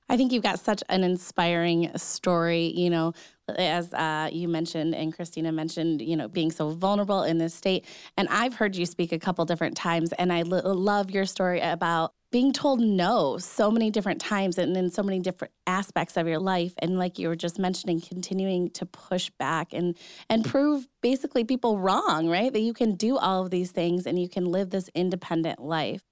I 0.09 0.17
think 0.17 0.33
you've 0.33 0.43
got 0.43 0.59
such 0.59 0.83
an 0.89 1.05
inspiring 1.05 1.97
story, 1.97 2.73
you 2.77 2.91
know, 2.91 3.13
as 3.57 3.95
uh, 3.95 4.29
you 4.33 4.49
mentioned 4.49 4.93
and 4.93 5.15
Christina 5.15 5.53
mentioned, 5.53 6.03
you 6.03 6.17
know, 6.17 6.27
being 6.27 6.51
so 6.51 6.71
vulnerable 6.71 7.23
in 7.23 7.39
this 7.39 7.55
state. 7.55 7.87
And 8.17 8.27
I've 8.29 8.55
heard 8.55 8.75
you 8.75 8.87
speak 8.87 9.13
a 9.13 9.21
couple 9.21 9.45
different 9.45 9.77
times, 9.77 10.13
and 10.15 10.33
I 10.33 10.43
love 10.43 11.13
your 11.13 11.27
story 11.27 11.61
about 11.61 12.13
being 12.31 12.53
told 12.53 12.81
no 12.81 13.39
so 13.39 13.71
many 13.71 13.91
different 13.91 14.21
times 14.21 14.57
and 14.57 14.77
in 14.77 14.91
so 14.91 15.03
many 15.03 15.19
different 15.19 15.53
aspects 15.67 16.17
of 16.17 16.29
your 16.29 16.39
life. 16.39 16.73
And 16.79 16.99
like 16.99 17.19
you 17.19 17.29
were 17.29 17.37
just 17.37 17.59
mentioning 17.59 18.01
continuing 18.01 18.71
to 18.71 18.87
push 18.87 19.31
back 19.31 19.73
and 19.73 19.97
and 20.29 20.45
prove 20.45 20.87
basically 21.01 21.45
people 21.45 21.79
wrong 21.79 22.29
right? 22.29 22.53
That 22.53 22.61
you 22.61 22.73
can 22.73 22.95
do 22.95 23.19
all 23.19 23.43
of 23.43 23.51
these 23.51 23.73
things 23.73 24.07
and 24.07 24.19
you 24.19 24.29
can 24.29 24.45
live 24.45 24.71
this 24.71 24.89
independent 24.95 25.61
life. 25.61 26.03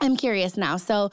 I'm 0.00 0.16
curious 0.16 0.56
now. 0.56 0.76
So 0.76 1.10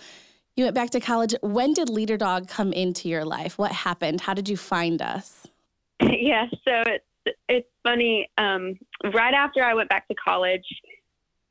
you 0.55 0.63
went 0.63 0.75
back 0.75 0.91
to 0.91 0.99
college. 0.99 1.35
When 1.41 1.73
did 1.73 1.89
leader 1.89 2.17
dog 2.17 2.47
come 2.47 2.71
into 2.71 3.09
your 3.09 3.25
life? 3.25 3.57
What 3.57 3.71
happened? 3.71 4.21
How 4.21 4.33
did 4.33 4.49
you 4.49 4.57
find 4.57 5.01
us? 5.01 5.47
Yeah 6.01 6.47
so 6.49 6.83
it's 6.87 7.37
it's 7.47 7.69
funny. 7.83 8.29
Um, 8.37 8.77
right 9.13 9.33
after 9.33 9.63
i 9.63 9.73
went 9.73 9.89
back 9.89 10.07
to 10.07 10.15
college 10.15 10.65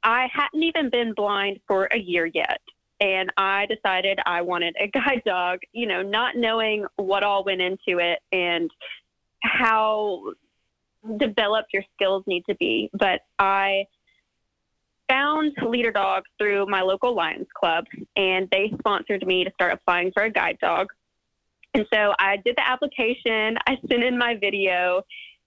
I 0.06 0.28
hadn't 0.30 0.62
even 0.62 0.90
been 0.90 1.14
blind 1.14 1.61
for 1.66 1.87
a 1.87 1.99
year 1.99 2.26
yet 2.26 2.61
and 3.00 3.30
I 3.36 3.66
decided 3.66 4.18
I 4.24 4.42
wanted 4.42 4.76
a 4.78 4.86
guide 4.92 5.22
dog, 5.24 5.60
you 5.72 5.86
know, 5.86 6.02
not 6.02 6.36
knowing 6.36 6.86
what 6.96 7.24
all 7.24 7.44
went 7.44 7.60
into 7.60 7.98
it 7.98 8.20
and 8.32 8.70
how 9.42 10.32
developed 11.18 11.72
your 11.72 11.82
skills 11.94 12.24
need 12.26 12.44
to 12.48 12.54
be. 12.56 12.90
But 12.92 13.20
I 13.38 13.86
found 15.08 15.52
Leader 15.66 15.92
Dog 15.92 16.24
through 16.38 16.66
my 16.66 16.80
local 16.80 17.14
Lions 17.14 17.46
Club, 17.54 17.84
and 18.16 18.48
they 18.50 18.72
sponsored 18.78 19.26
me 19.26 19.44
to 19.44 19.50
start 19.52 19.72
applying 19.72 20.12
for 20.12 20.22
a 20.22 20.30
guide 20.30 20.58
dog. 20.60 20.88
And 21.74 21.86
so 21.92 22.14
I 22.18 22.36
did 22.36 22.56
the 22.56 22.66
application, 22.66 23.58
I 23.66 23.76
sent 23.88 24.04
in 24.04 24.16
my 24.16 24.36
video, 24.40 25.02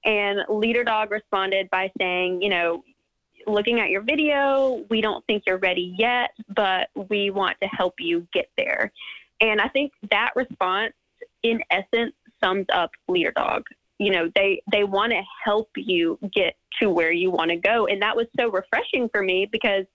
and 0.05 0.39
Leader 0.49 0.83
Dog 0.83 1.11
responded 1.11 1.69
by 1.71 1.89
saying, 1.97 2.41
you 2.41 2.49
know, 2.49 2.83
looking 3.47 3.79
at 3.79 3.89
your 3.89 4.01
video. 4.01 4.85
We 4.89 5.01
don't 5.01 5.25
think 5.25 5.43
you're 5.47 5.57
ready 5.57 5.95
yet, 5.97 6.31
but 6.55 6.89
we 7.09 7.31
want 7.31 7.57
to 7.61 7.67
help 7.69 7.95
you 7.99 8.27
get 8.33 8.49
there. 8.57 8.91
And 9.41 9.61
I 9.61 9.69
think 9.69 9.93
that 10.11 10.31
response, 10.35 10.93
in 11.43 11.61
essence, 11.71 12.13
sums 12.43 12.65
up 12.71 12.91
Leader 13.07 13.31
Dog. 13.35 13.63
You 13.99 14.11
know, 14.11 14.31
they 14.35 14.61
they 14.71 14.83
want 14.83 15.11
to 15.11 15.21
help 15.43 15.69
you 15.75 16.19
get 16.31 16.55
to 16.81 16.89
where 16.89 17.11
you 17.11 17.31
want 17.31 17.49
to 17.49 17.57
go, 17.57 17.87
and 17.87 18.01
that 18.01 18.15
was 18.15 18.27
so 18.39 18.49
refreshing 18.51 19.09
for 19.09 19.23
me 19.23 19.47
because 19.51 19.85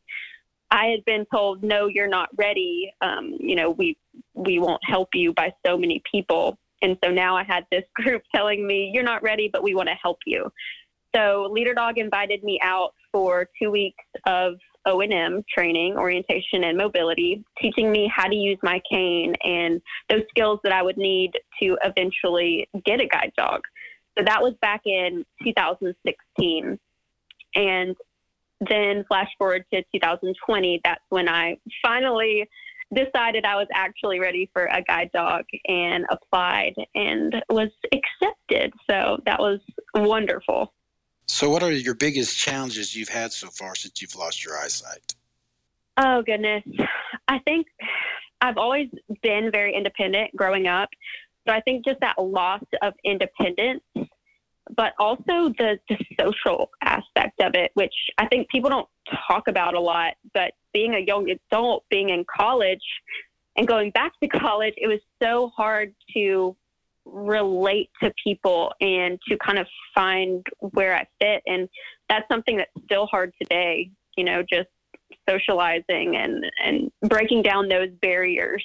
I 0.71 0.87
had 0.87 1.05
been 1.05 1.25
told, 1.33 1.63
"No, 1.63 1.87
you're 1.87 2.09
not 2.09 2.31
ready. 2.37 2.93
Um, 3.01 3.37
you 3.39 3.55
know, 3.55 3.71
we 3.71 3.97
we 4.35 4.59
won't 4.59 4.83
help 4.85 5.11
you 5.15 5.33
by 5.35 5.53
so 5.65 5.77
many 5.77 6.03
people." 6.11 6.59
And 6.81 6.99
so 7.05 7.13
now 7.13 7.37
I 7.37 7.45
had 7.45 7.65
this 7.71 7.85
group 7.95 8.23
telling 8.35 8.67
me, 8.67 8.91
"You're 8.93 9.05
not 9.05 9.23
ready, 9.23 9.49
but 9.53 9.63
we 9.63 9.75
want 9.75 9.89
to 9.89 9.95
help 9.95 10.19
you." 10.27 10.51
So 11.15 11.49
Leader 11.51 11.75
Dog 11.75 11.99
invited 11.99 12.43
me 12.43 12.59
out 12.63 12.95
for 13.13 13.49
two 13.61 13.71
weeks 13.71 14.05
of 14.27 14.55
O&M 14.87 15.45
training, 15.53 15.97
orientation 15.97 16.65
and 16.65 16.77
mobility, 16.77 17.45
teaching 17.61 17.93
me 17.93 18.11
how 18.15 18.27
to 18.27 18.35
use 18.35 18.59
my 18.63 18.81
cane 18.91 19.35
and 19.45 19.81
those 20.09 20.23
skills 20.31 20.59
that 20.65 20.73
I 20.73 20.83
would 20.83 20.97
need 20.97 21.33
to 21.63 21.77
eventually 21.85 22.69
get 22.85 23.01
a 23.01 23.07
guide 23.07 23.33
dog. 23.37 23.63
So 24.19 24.25
that 24.25 24.43
was 24.43 24.55
back 24.61 24.83
in 24.87 25.25
2016. 25.45 26.79
And 27.55 27.97
then 28.69 29.05
flash 29.09 29.29
forward 29.39 29.65
to 29.73 29.83
2020, 29.95 30.81
that's 30.85 31.03
when 31.11 31.29
I 31.29 31.59
finally 31.83 32.49
decided 32.95 33.45
I 33.45 33.57
was 33.57 33.69
actually 33.75 34.21
ready 34.21 34.51
for 34.53 34.67
a 34.67 34.83
guide 34.83 35.11
dog 35.15 35.45
and 35.67 36.05
applied 36.11 36.75
and 36.95 37.43
was 37.49 37.71
accepted. 37.93 38.73
So 38.91 39.19
that 39.27 39.39
was 39.39 39.61
wonderful. 39.95 40.73
So, 41.27 41.49
what 41.49 41.63
are 41.63 41.71
your 41.71 41.95
biggest 41.95 42.37
challenges 42.37 42.95
you've 42.95 43.09
had 43.09 43.33
so 43.33 43.49
far 43.49 43.75
since 43.75 44.03
you've 44.03 44.17
lost 44.17 44.45
your 44.45 44.57
eyesight? 44.59 45.15
Oh, 45.97 46.23
goodness. 46.23 46.65
I 47.29 47.39
think 47.41 47.67
I've 48.41 48.59
always 48.59 48.89
been 49.23 49.51
very 49.53 49.75
independent 49.75 50.35
growing 50.35 50.67
up. 50.67 50.89
So, 51.47 51.55
I 51.55 51.61
think 51.61 51.85
just 51.85 52.01
that 52.01 52.21
loss 52.21 52.63
of 52.83 52.95
independence, 53.05 53.83
but 54.77 54.95
also 54.99 55.53
the, 55.59 55.79
the 55.89 55.99
social 56.21 56.71
aspect 56.83 57.41
of 57.41 57.55
it, 57.55 57.71
which 57.75 57.95
I 58.19 58.27
think 58.27 58.49
people 58.49 58.71
don't 58.71 58.89
talk 59.29 59.49
about 59.49 59.75
a 59.75 59.81
lot. 59.81 60.15
But 60.35 60.53
being 60.73 60.95
a 60.95 61.01
young 61.01 61.31
adult, 61.31 61.85
being 61.89 62.11
in 62.11 62.25
college, 62.25 62.85
and 63.57 63.67
going 63.69 63.91
back 63.91 64.13
to 64.21 64.29
college, 64.41 64.75
it 64.77 64.89
was 64.89 65.01
so 65.23 65.53
hard 65.57 65.95
to 66.15 66.57
relate 67.05 67.91
to 68.03 68.13
people 68.23 68.73
and 68.81 69.19
to 69.29 69.37
kind 69.39 69.59
of 69.59 69.67
find 69.95 70.47
where 70.59 70.95
I 70.95 71.07
fit. 71.21 71.43
And 71.47 71.69
that's 72.09 72.27
something 72.31 72.57
that's 72.57 72.71
still 72.85 73.07
hard 73.07 73.33
today, 73.41 73.91
you 74.17 74.25
know, 74.25 74.43
just 74.43 74.69
socializing 75.29 76.17
and, 76.17 76.45
and 76.65 76.91
breaking 77.09 77.43
down 77.43 77.69
those 77.69 77.91
barriers. 78.01 78.65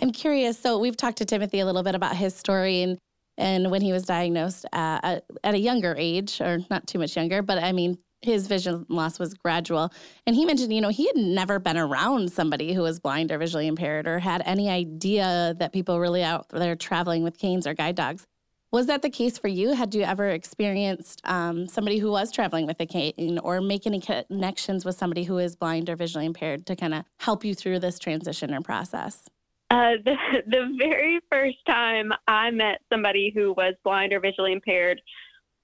I'm 0.00 0.10
curious. 0.10 0.58
So 0.58 0.78
we've 0.78 0.96
talked 0.96 1.18
to 1.18 1.24
Timothy 1.24 1.60
a 1.60 1.66
little 1.66 1.82
bit 1.82 1.94
about 1.94 2.16
his 2.16 2.34
story 2.34 2.82
and 2.82 2.98
and 3.38 3.70
when 3.70 3.80
he 3.80 3.92
was 3.92 4.04
diagnosed 4.04 4.66
at, 4.72 5.24
at 5.42 5.54
a 5.54 5.58
younger 5.58 5.94
age, 5.98 6.38
or 6.40 6.58
not 6.70 6.86
too 6.86 6.98
much 6.98 7.16
younger, 7.16 7.40
but 7.40 7.58
I 7.58 7.72
mean 7.72 7.96
his 8.22 8.46
vision 8.46 8.86
loss 8.88 9.18
was 9.18 9.34
gradual. 9.34 9.92
And 10.26 10.34
he 10.34 10.46
mentioned, 10.46 10.72
you 10.72 10.80
know, 10.80 10.88
he 10.88 11.06
had 11.06 11.16
never 11.16 11.58
been 11.58 11.76
around 11.76 12.32
somebody 12.32 12.72
who 12.72 12.82
was 12.82 13.00
blind 13.00 13.30
or 13.30 13.38
visually 13.38 13.66
impaired 13.66 14.06
or 14.06 14.20
had 14.20 14.42
any 14.46 14.70
idea 14.70 15.54
that 15.58 15.72
people 15.72 16.00
really 16.00 16.22
out 16.22 16.48
there 16.48 16.76
traveling 16.76 17.22
with 17.22 17.38
canes 17.38 17.66
or 17.66 17.74
guide 17.74 17.96
dogs. 17.96 18.26
Was 18.70 18.86
that 18.86 19.02
the 19.02 19.10
case 19.10 19.36
for 19.36 19.48
you? 19.48 19.74
Had 19.74 19.94
you 19.94 20.02
ever 20.02 20.28
experienced 20.28 21.20
um, 21.24 21.66
somebody 21.66 21.98
who 21.98 22.10
was 22.10 22.32
traveling 22.32 22.66
with 22.66 22.80
a 22.80 22.86
cane 22.86 23.38
or 23.42 23.60
make 23.60 23.86
any 23.86 24.00
connections 24.00 24.86
with 24.86 24.96
somebody 24.96 25.24
who 25.24 25.36
is 25.36 25.54
blind 25.54 25.90
or 25.90 25.96
visually 25.96 26.24
impaired 26.24 26.64
to 26.66 26.76
kind 26.76 26.94
of 26.94 27.04
help 27.18 27.44
you 27.44 27.54
through 27.54 27.80
this 27.80 27.98
transition 27.98 28.54
or 28.54 28.62
process? 28.62 29.28
Uh, 29.70 29.92
the, 30.04 30.14
the 30.46 30.74
very 30.78 31.20
first 31.30 31.58
time 31.66 32.12
I 32.26 32.50
met 32.50 32.80
somebody 32.90 33.30
who 33.34 33.52
was 33.52 33.74
blind 33.84 34.14
or 34.14 34.20
visually 34.20 34.52
impaired 34.52 35.02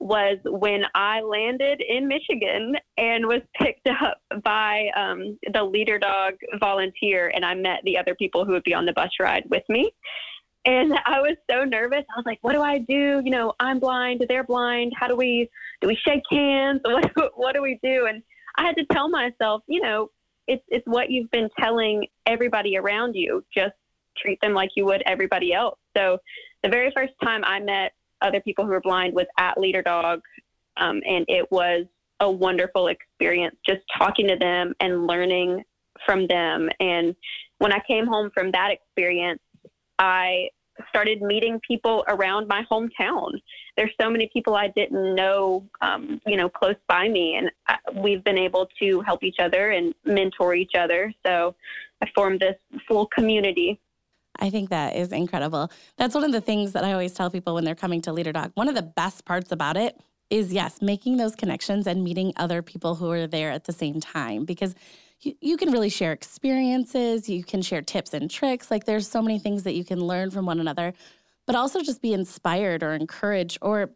was 0.01 0.39
when 0.45 0.85
I 0.95 1.21
landed 1.21 1.83
in 1.87 2.07
Michigan 2.07 2.77
and 2.97 3.27
was 3.27 3.43
picked 3.61 3.89
up 3.89 4.19
by 4.43 4.89
um, 4.97 5.39
the 5.53 5.63
leader 5.63 5.99
dog 5.99 6.35
volunteer, 6.61 7.33
and 7.35 7.45
I 7.45 7.55
met 7.55 7.81
the 7.85 7.99
other 7.99 8.15
people 8.15 8.45
who 8.45 8.53
would 8.53 8.65
be 8.65 8.75
on 8.75 8.87
the 8.87 8.93
bus 8.93 9.11
ride 9.21 9.45
with 9.51 9.65
me. 9.69 9.91
And 10.65 10.93
I 11.07 11.21
was 11.21 11.37
so 11.51 11.65
nervous. 11.65 12.05
I 12.15 12.19
was 12.19 12.27
like, 12.27 12.39
"What 12.43 12.53
do 12.53 12.63
I 12.63 12.79
do? 12.79 13.23
You 13.25 13.31
know, 13.31 13.55
I'm 13.59 13.79
blind. 13.79 14.25
They're 14.29 14.45
blind. 14.45 14.93
How 14.99 15.07
do 15.07 15.17
we 15.17 15.49
do? 15.81 15.89
We 15.89 15.97
shake 16.07 16.25
hands? 16.31 16.81
What 16.85 17.33
what 17.37 17.55
do 17.55 17.63
we 17.63 17.79
do?" 17.83 18.07
And 18.07 18.23
I 18.57 18.63
had 18.63 18.77
to 18.77 18.85
tell 18.93 19.09
myself, 19.09 19.63
you 19.67 19.81
know, 19.81 20.11
it's 20.47 20.65
it's 20.69 20.87
what 20.87 21.11
you've 21.11 21.31
been 21.31 21.49
telling 21.59 22.07
everybody 22.27 22.77
around 22.77 23.15
you. 23.15 23.45
Just 23.55 23.75
treat 24.21 24.41
them 24.41 24.53
like 24.53 24.71
you 24.77 24.85
would 24.85 25.03
everybody 25.07 25.53
else. 25.55 25.79
So 25.97 26.19
the 26.63 26.69
very 26.69 26.93
first 26.95 27.13
time 27.23 27.45
I 27.45 27.61
met 27.61 27.93
other 28.23 28.41
people 28.41 28.65
who 28.65 28.71
were 28.71 28.81
blind 28.81 29.15
was 29.15 29.27
at 29.39 29.59
Leader 29.59 29.83
Dog, 29.83 30.21
um, 30.77 31.01
and 31.07 31.25
it 31.29 31.51
was 31.51 31.85
a 32.21 32.31
wonderful 32.31 32.89
experience 32.89 33.57
just 33.67 33.81
talking 33.97 34.27
to 34.29 34.37
them 34.37 34.75
and 34.81 35.07
learning 35.07 35.63
from 36.05 36.27
them. 36.27 36.69
And 36.81 37.15
when 37.59 37.73
I 37.73 37.81
came 37.87 38.07
home 38.07 38.31
from 38.35 38.51
that 38.53 38.71
experience, 38.71 39.41
I 39.99 40.49
started 40.89 41.23
meeting 41.23 41.61
people 41.67 42.05
around 42.09 42.47
my 42.49 42.65
hometown. 42.71 43.31
There's 43.77 43.91
so 44.01 44.09
many 44.11 44.31
people 44.33 44.55
I 44.55 44.69
didn't 44.69 45.15
know, 45.15 45.69
um, 45.81 46.21
you 46.27 46.37
know, 46.37 46.49
close 46.49 46.77
by 46.89 47.09
me, 47.09 47.37
and 47.37 47.51
I, 47.67 47.79
we've 47.95 48.23
been 48.23 48.39
able 48.39 48.69
to 48.81 49.01
help 49.01 49.23
each 49.23 49.39
other 49.41 49.71
and 49.71 49.95
mentor 50.05 50.55
each 50.55 50.75
other. 50.79 51.13
So 51.27 51.55
I 52.03 52.09
formed 52.15 52.41
this 52.41 52.57
full 52.87 53.07
community. 53.07 53.81
I 54.39 54.51
think 54.51 54.71
that 54.71 54.97
is 54.97 55.13
incredible. 55.13 55.71
That's 55.97 56.15
one 56.15 56.25
of 56.25 56.33
the 56.33 56.41
things 56.41 56.73
that 56.73 56.85
I 56.85 56.93
always 56.93 57.13
tell 57.13 57.31
people 57.31 57.55
when 57.55 57.65
they're 57.65 57.75
coming 57.75 58.01
to 58.03 58.13
Leader 58.13 58.33
Dog. 58.33 58.53
One 58.55 58.69
of 58.69 58.75
the 58.75 58.83
best 58.83 59.25
parts 59.25 59.53
about 59.53 59.77
it 59.77 59.99
is, 60.31 60.53
yes, 60.53 60.81
making 60.83 61.17
those 61.17 61.35
connections 61.35 61.87
and 61.87 62.05
meeting 62.05 62.33
other 62.37 62.63
people 62.63 62.95
who 62.95 63.11
are 63.11 63.27
there 63.27 63.51
at 63.51 63.65
the 63.65 63.73
same 63.73 64.01
time 64.01 64.45
because 64.45 64.75
you, 65.21 65.35
you 65.41 65.57
can 65.57 65.73
really 65.73 65.89
share 65.89 66.13
experiences, 66.13 67.29
you 67.29 67.43
can 67.43 67.63
share 67.63 67.83
tips 67.83 68.15
and 68.15 68.31
tricks. 68.31 68.71
Like 68.71 68.85
there's 68.85 69.09
so 69.09 69.23
many 69.23 69.39
things 69.39 69.63
that 69.65 69.75
you 69.75 69.85
can 69.85 70.01
learn 70.01 70.31
from 70.31 70.47
one 70.47 70.61
another, 70.61 70.93
but 71.47 71.57
also 71.57 71.83
just 71.83 72.03
be 72.03 72.13
inspired 72.13 72.83
or 72.83 72.95
encouraged 72.95 73.59
or 73.63 73.91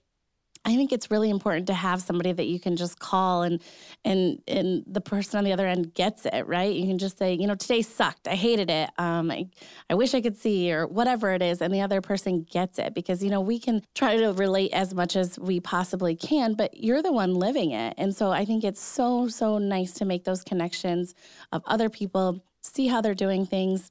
I 0.64 0.76
think 0.76 0.92
it's 0.92 1.10
really 1.10 1.28
important 1.28 1.66
to 1.66 1.74
have 1.74 2.02
somebody 2.02 2.32
that 2.32 2.46
you 2.46 2.60
can 2.60 2.76
just 2.76 2.98
call 3.00 3.42
and 3.42 3.60
and 4.04 4.40
and 4.46 4.84
the 4.86 5.00
person 5.00 5.38
on 5.38 5.44
the 5.44 5.52
other 5.52 5.66
end 5.66 5.92
gets 5.94 6.24
it, 6.24 6.46
right? 6.46 6.72
You 6.72 6.86
can 6.86 6.98
just 6.98 7.18
say, 7.18 7.34
you 7.34 7.46
know, 7.48 7.56
today 7.56 7.82
sucked. 7.82 8.28
I 8.28 8.36
hated 8.36 8.70
it. 8.70 8.90
Um, 8.96 9.30
I, 9.30 9.46
I 9.90 9.94
wish 9.94 10.14
I 10.14 10.20
could 10.20 10.36
see 10.36 10.72
or 10.72 10.86
whatever 10.86 11.32
it 11.32 11.42
is, 11.42 11.60
and 11.60 11.74
the 11.74 11.80
other 11.80 12.00
person 12.00 12.46
gets 12.48 12.78
it 12.78 12.94
because 12.94 13.24
you 13.24 13.30
know 13.30 13.40
we 13.40 13.58
can 13.58 13.82
try 13.94 14.16
to 14.16 14.32
relate 14.32 14.72
as 14.72 14.94
much 14.94 15.16
as 15.16 15.38
we 15.38 15.58
possibly 15.58 16.14
can, 16.14 16.54
but 16.54 16.76
you're 16.76 17.02
the 17.02 17.12
one 17.12 17.34
living 17.34 17.72
it, 17.72 17.94
and 17.98 18.14
so 18.14 18.30
I 18.30 18.44
think 18.44 18.62
it's 18.62 18.80
so 18.82 19.28
so 19.28 19.58
nice 19.58 19.92
to 19.94 20.04
make 20.04 20.24
those 20.24 20.44
connections 20.44 21.14
of 21.50 21.62
other 21.66 21.90
people, 21.90 22.44
see 22.62 22.86
how 22.86 23.00
they're 23.00 23.14
doing 23.14 23.46
things 23.46 23.90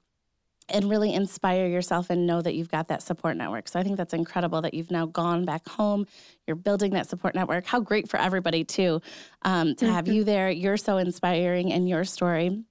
and 0.74 0.90
really 0.90 1.13
inspire 1.13 1.68
yourself 1.68 2.10
and 2.10 2.25
know 2.25 2.42
that 2.42 2.56
you've 2.56 2.72
got 2.72 2.88
that 2.88 3.01
support 3.01 3.38
network. 3.38 3.68
So 3.68 3.80
I 3.80 3.84
think 3.84 3.98
that's 3.98 4.13
incredible 4.13 4.62
that 4.62 4.74
you've 4.74 4.92
now 4.92 5.06
gone 5.06 5.46
back 5.46 5.68
home. 5.68 6.08
You're 6.48 6.56
building 6.56 6.92
that 6.94 7.10
support 7.10 7.36
network. 7.36 7.66
How 7.66 7.80
great 7.80 8.10
for 8.10 8.18
everybody, 8.18 8.63
too, 8.63 9.01
um, 9.44 9.75
to 9.75 9.86
mm-hmm. 9.86 9.94
have 9.94 10.08
you 10.08 10.24
there. 10.24 10.50
You're 10.50 10.78
so 10.78 10.98
inspiring 10.98 11.70
in 11.70 11.88
your 11.88 12.06
story. 12.06 12.63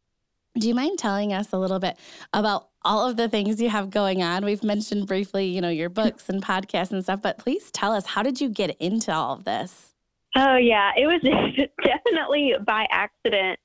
Do 0.59 0.66
you 0.66 0.75
mind 0.75 0.99
telling 0.99 1.33
us 1.33 1.52
a 1.52 1.59
little 1.59 1.78
bit 1.78 1.97
about 2.33 2.69
all 2.83 3.09
of 3.09 3.16
the 3.16 3.28
things 3.28 3.61
you 3.61 3.69
have 3.71 3.90
going 3.90 4.23
on? 4.23 4.45
We've 4.45 4.64
mentioned 4.64 5.07
briefly, 5.07 5.47
you 5.47 5.60
know, 5.60 5.69
your 5.69 5.89
books 5.89 6.28
and 6.28 6.43
podcasts 6.43 6.91
and 6.91 7.02
stuff, 7.04 7.23
but 7.23 7.39
please 7.39 7.71
tell 7.71 7.93
us 7.93 8.04
how 8.06 8.23
did 8.23 8.41
you 8.41 8.49
get 8.49 8.76
into 8.80 9.13
all 9.13 9.34
of 9.34 9.45
this? 9.45 9.95
Oh, 10.36 10.56
yeah, 10.56 10.93
it 10.97 11.06
was 11.06 11.21
definitely 11.84 12.54
by 12.65 12.86
accident. 12.91 13.58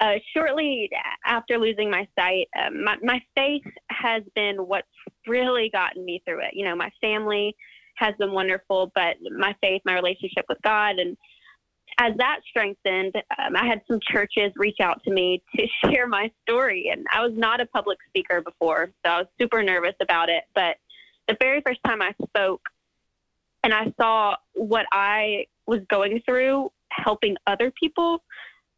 Uh, 0.00 0.14
shortly 0.34 0.90
after 1.24 1.56
losing 1.56 1.90
my 1.90 2.06
sight, 2.18 2.48
uh, 2.58 2.70
my, 2.70 2.96
my 3.02 3.22
faith 3.36 3.62
has 3.90 4.22
been 4.34 4.56
what's 4.56 4.88
really 5.26 5.70
gotten 5.72 6.04
me 6.04 6.20
through 6.24 6.40
it. 6.40 6.50
You 6.52 6.64
know, 6.64 6.74
my 6.74 6.90
family 7.00 7.54
has 7.96 8.12
been 8.18 8.32
wonderful, 8.32 8.90
but 8.94 9.16
my 9.38 9.54
faith, 9.62 9.82
my 9.84 9.94
relationship 9.94 10.46
with 10.48 10.58
God, 10.62 10.98
and 10.98 11.16
as 11.98 12.12
that 12.16 12.40
strengthened, 12.48 13.14
um, 13.38 13.56
I 13.56 13.66
had 13.66 13.82
some 13.88 14.00
churches 14.10 14.52
reach 14.56 14.80
out 14.80 15.02
to 15.04 15.12
me 15.12 15.42
to 15.56 15.66
share 15.84 16.06
my 16.06 16.30
story. 16.42 16.90
And 16.92 17.06
I 17.12 17.22
was 17.22 17.32
not 17.36 17.60
a 17.60 17.66
public 17.66 17.98
speaker 18.08 18.40
before, 18.40 18.90
so 19.04 19.12
I 19.12 19.18
was 19.18 19.26
super 19.40 19.62
nervous 19.62 19.94
about 20.00 20.28
it. 20.28 20.44
But 20.54 20.76
the 21.28 21.36
very 21.40 21.62
first 21.66 21.80
time 21.86 22.02
I 22.02 22.14
spoke 22.28 22.62
and 23.62 23.72
I 23.72 23.92
saw 23.98 24.36
what 24.54 24.86
I 24.92 25.46
was 25.66 25.80
going 25.88 26.20
through 26.26 26.70
helping 26.90 27.36
other 27.46 27.72
people, 27.80 28.22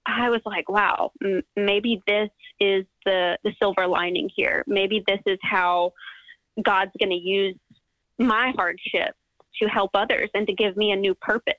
I 0.06 0.30
was 0.30 0.40
like, 0.44 0.68
wow, 0.68 1.12
m- 1.24 1.42
maybe 1.56 2.02
this 2.06 2.30
is 2.60 2.84
the 3.04 3.38
the 3.44 3.52
silver 3.60 3.86
lining 3.86 4.30
here. 4.34 4.64
Maybe 4.66 5.02
this 5.06 5.20
is 5.26 5.38
how 5.42 5.92
God's 6.62 6.92
going 6.98 7.10
to 7.10 7.16
use 7.16 7.56
my 8.18 8.52
hardship 8.56 9.14
to 9.60 9.68
help 9.68 9.90
others 9.94 10.30
and 10.34 10.46
to 10.46 10.54
give 10.54 10.76
me 10.76 10.92
a 10.92 10.96
new 10.96 11.14
purpose. 11.14 11.54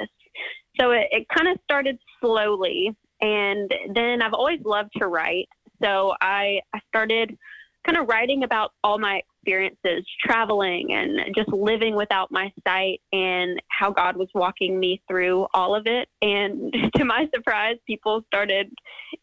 So 0.80 0.92
it, 0.92 1.08
it 1.12 1.28
kind 1.36 1.48
of 1.48 1.58
started 1.64 1.98
slowly, 2.22 2.96
and 3.22 3.72
then 3.94 4.22
I've 4.22 4.34
always 4.34 4.60
loved 4.64 4.92
to 4.98 5.08
write. 5.08 5.50
So 5.82 6.14
I 6.22 6.60
I 6.74 6.80
started 6.88 7.38
kind 7.86 7.98
of 7.98 8.08
writing 8.08 8.44
about 8.44 8.72
all 8.84 8.98
my 9.00 9.22
experiences 9.48 10.06
traveling 10.24 10.92
and 10.92 11.36
just 11.36 11.50
living 11.50 11.96
without 11.96 12.32
my 12.32 12.52
sight 12.68 13.02
and 13.14 13.62
how 13.70 13.92
God 13.92 14.18
was 14.18 14.28
walking 14.34 14.80
me 14.80 15.02
through 15.08 15.48
all 15.54 15.76
of 15.76 15.88
it. 15.88 16.10
And 16.22 16.74
to 16.96 17.06
my 17.06 17.28
surprise, 17.34 17.78
people 17.86 18.22
started 18.28 18.72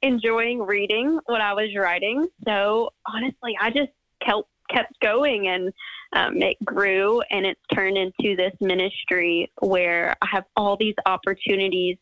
enjoying 0.03 0.61
reading 0.61 1.19
what 1.27 1.41
I 1.41 1.53
was 1.53 1.71
writing. 1.77 2.27
So 2.47 2.91
honestly, 3.07 3.57
I 3.61 3.71
just 3.71 3.91
kept 4.25 4.49
kept 4.71 4.99
going 5.01 5.49
and 5.49 5.71
um, 6.15 6.41
it 6.41 6.57
grew 6.65 7.21
and 7.31 7.45
it's 7.45 7.61
turned 7.75 7.99
into 7.99 8.35
this 8.35 8.53
ministry 8.63 9.53
where 9.61 10.17
I 10.23 10.27
have 10.33 10.45
all 10.57 10.79
these 10.79 10.95
opportunities 11.05 11.99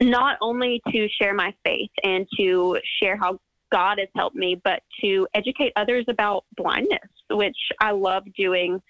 not 0.00 0.38
only 0.40 0.80
to 0.92 1.08
share 1.20 1.34
my 1.34 1.52
faith 1.64 1.90
and 2.04 2.28
to 2.38 2.78
share 3.02 3.16
how 3.16 3.40
God 3.74 3.98
has 3.98 4.08
helped 4.14 4.36
me, 4.36 4.60
but 4.62 4.84
to 5.00 5.26
educate 5.34 5.72
others 5.74 6.04
about 6.06 6.44
blindness, 6.56 7.00
which 7.28 7.56
I 7.80 7.90
love 7.90 8.22
doing 8.36 8.80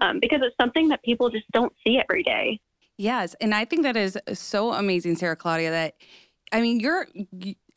um, 0.00 0.18
because 0.18 0.40
it's 0.42 0.56
something 0.60 0.88
that 0.88 1.00
people 1.04 1.30
just 1.30 1.48
don't 1.52 1.72
see 1.86 2.00
every 2.00 2.24
day. 2.24 2.58
Yes. 2.98 3.36
And 3.40 3.54
I 3.54 3.64
think 3.64 3.84
that 3.84 3.96
is 3.96 4.18
so 4.32 4.72
amazing, 4.72 5.14
Sara 5.14 5.36
Claudia, 5.36 5.70
that 5.70 5.94
I 6.50 6.60
mean, 6.60 6.80
you're 6.80 7.06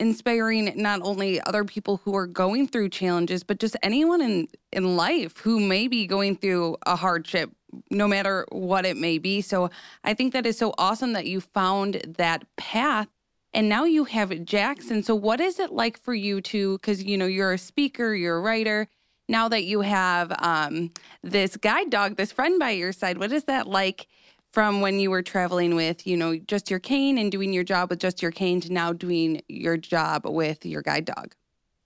inspiring 0.00 0.72
not 0.74 1.00
only 1.02 1.40
other 1.42 1.64
people 1.64 2.00
who 2.04 2.14
are 2.14 2.26
going 2.26 2.68
through 2.68 2.90
challenges, 2.90 3.42
but 3.42 3.58
just 3.58 3.76
anyone 3.82 4.20
in, 4.20 4.48
in 4.72 4.96
life 4.96 5.38
who 5.38 5.60
may 5.60 5.88
be 5.88 6.06
going 6.06 6.36
through 6.36 6.76
a 6.84 6.94
hardship, 6.94 7.50
no 7.90 8.06
matter 8.06 8.44
what 8.50 8.84
it 8.84 8.98
may 8.98 9.16
be. 9.16 9.40
So 9.40 9.70
I 10.04 10.12
think 10.12 10.34
that 10.34 10.44
is 10.44 10.58
so 10.58 10.74
awesome 10.76 11.14
that 11.14 11.26
you 11.26 11.40
found 11.40 12.02
that 12.18 12.44
path 12.56 13.08
and 13.52 13.68
now 13.68 13.84
you 13.84 14.04
have 14.04 14.44
Jackson. 14.44 15.02
So 15.02 15.14
what 15.14 15.40
is 15.40 15.58
it 15.58 15.72
like 15.72 15.98
for 15.98 16.14
you 16.14 16.40
to 16.42 16.78
cuz 16.78 17.02
you 17.02 17.16
know 17.16 17.26
you're 17.26 17.52
a 17.52 17.58
speaker, 17.58 18.14
you're 18.14 18.36
a 18.36 18.40
writer, 18.40 18.88
now 19.28 19.48
that 19.48 19.64
you 19.64 19.80
have 19.80 20.32
um, 20.38 20.92
this 21.22 21.56
guide 21.56 21.90
dog, 21.90 22.16
this 22.16 22.32
friend 22.32 22.58
by 22.58 22.70
your 22.70 22.92
side, 22.92 23.18
what 23.18 23.32
is 23.32 23.44
that 23.44 23.66
like 23.66 24.06
from 24.52 24.80
when 24.80 24.98
you 24.98 25.10
were 25.10 25.22
traveling 25.22 25.74
with, 25.74 26.06
you 26.06 26.16
know, 26.16 26.36
just 26.36 26.70
your 26.70 26.78
cane 26.78 27.18
and 27.18 27.30
doing 27.32 27.52
your 27.52 27.64
job 27.64 27.90
with 27.90 27.98
just 27.98 28.22
your 28.22 28.30
cane 28.30 28.60
to 28.60 28.72
now 28.72 28.92
doing 28.92 29.42
your 29.48 29.76
job 29.76 30.26
with 30.26 30.64
your 30.64 30.82
guide 30.82 31.04
dog? 31.04 31.34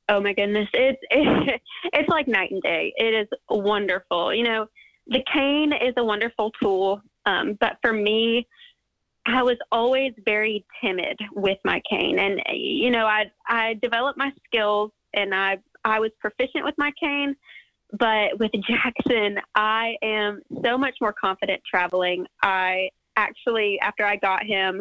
Oh 0.08 0.20
my 0.20 0.32
goodness, 0.32 0.68
it's 0.72 1.00
it, 1.10 1.60
it's 1.92 2.08
like 2.08 2.28
night 2.28 2.50
and 2.50 2.62
day. 2.62 2.92
It 2.96 3.14
is 3.14 3.28
wonderful. 3.48 4.34
You 4.34 4.44
know, 4.44 4.66
the 5.06 5.22
cane 5.32 5.72
is 5.72 5.94
a 5.96 6.04
wonderful 6.04 6.50
tool, 6.62 7.00
um, 7.26 7.56
but 7.60 7.78
for 7.80 7.92
me, 7.92 8.46
I 9.26 9.42
was 9.42 9.56
always 9.70 10.12
very 10.24 10.64
timid 10.82 11.18
with 11.34 11.58
my 11.64 11.80
cane, 11.88 12.18
and 12.18 12.40
you 12.52 12.90
know, 12.90 13.06
I 13.06 13.30
I 13.46 13.74
developed 13.82 14.18
my 14.18 14.32
skills, 14.46 14.90
and 15.14 15.34
I 15.34 15.58
I 15.84 16.00
was 16.00 16.10
proficient 16.20 16.64
with 16.64 16.74
my 16.78 16.92
cane. 16.98 17.36
But 17.98 18.38
with 18.38 18.52
Jackson, 18.68 19.38
I 19.54 19.96
am 20.02 20.42
so 20.64 20.78
much 20.78 20.94
more 21.00 21.12
confident 21.12 21.60
traveling. 21.68 22.24
I 22.42 22.90
actually, 23.16 23.78
after 23.80 24.04
I 24.04 24.16
got 24.16 24.44
him, 24.44 24.80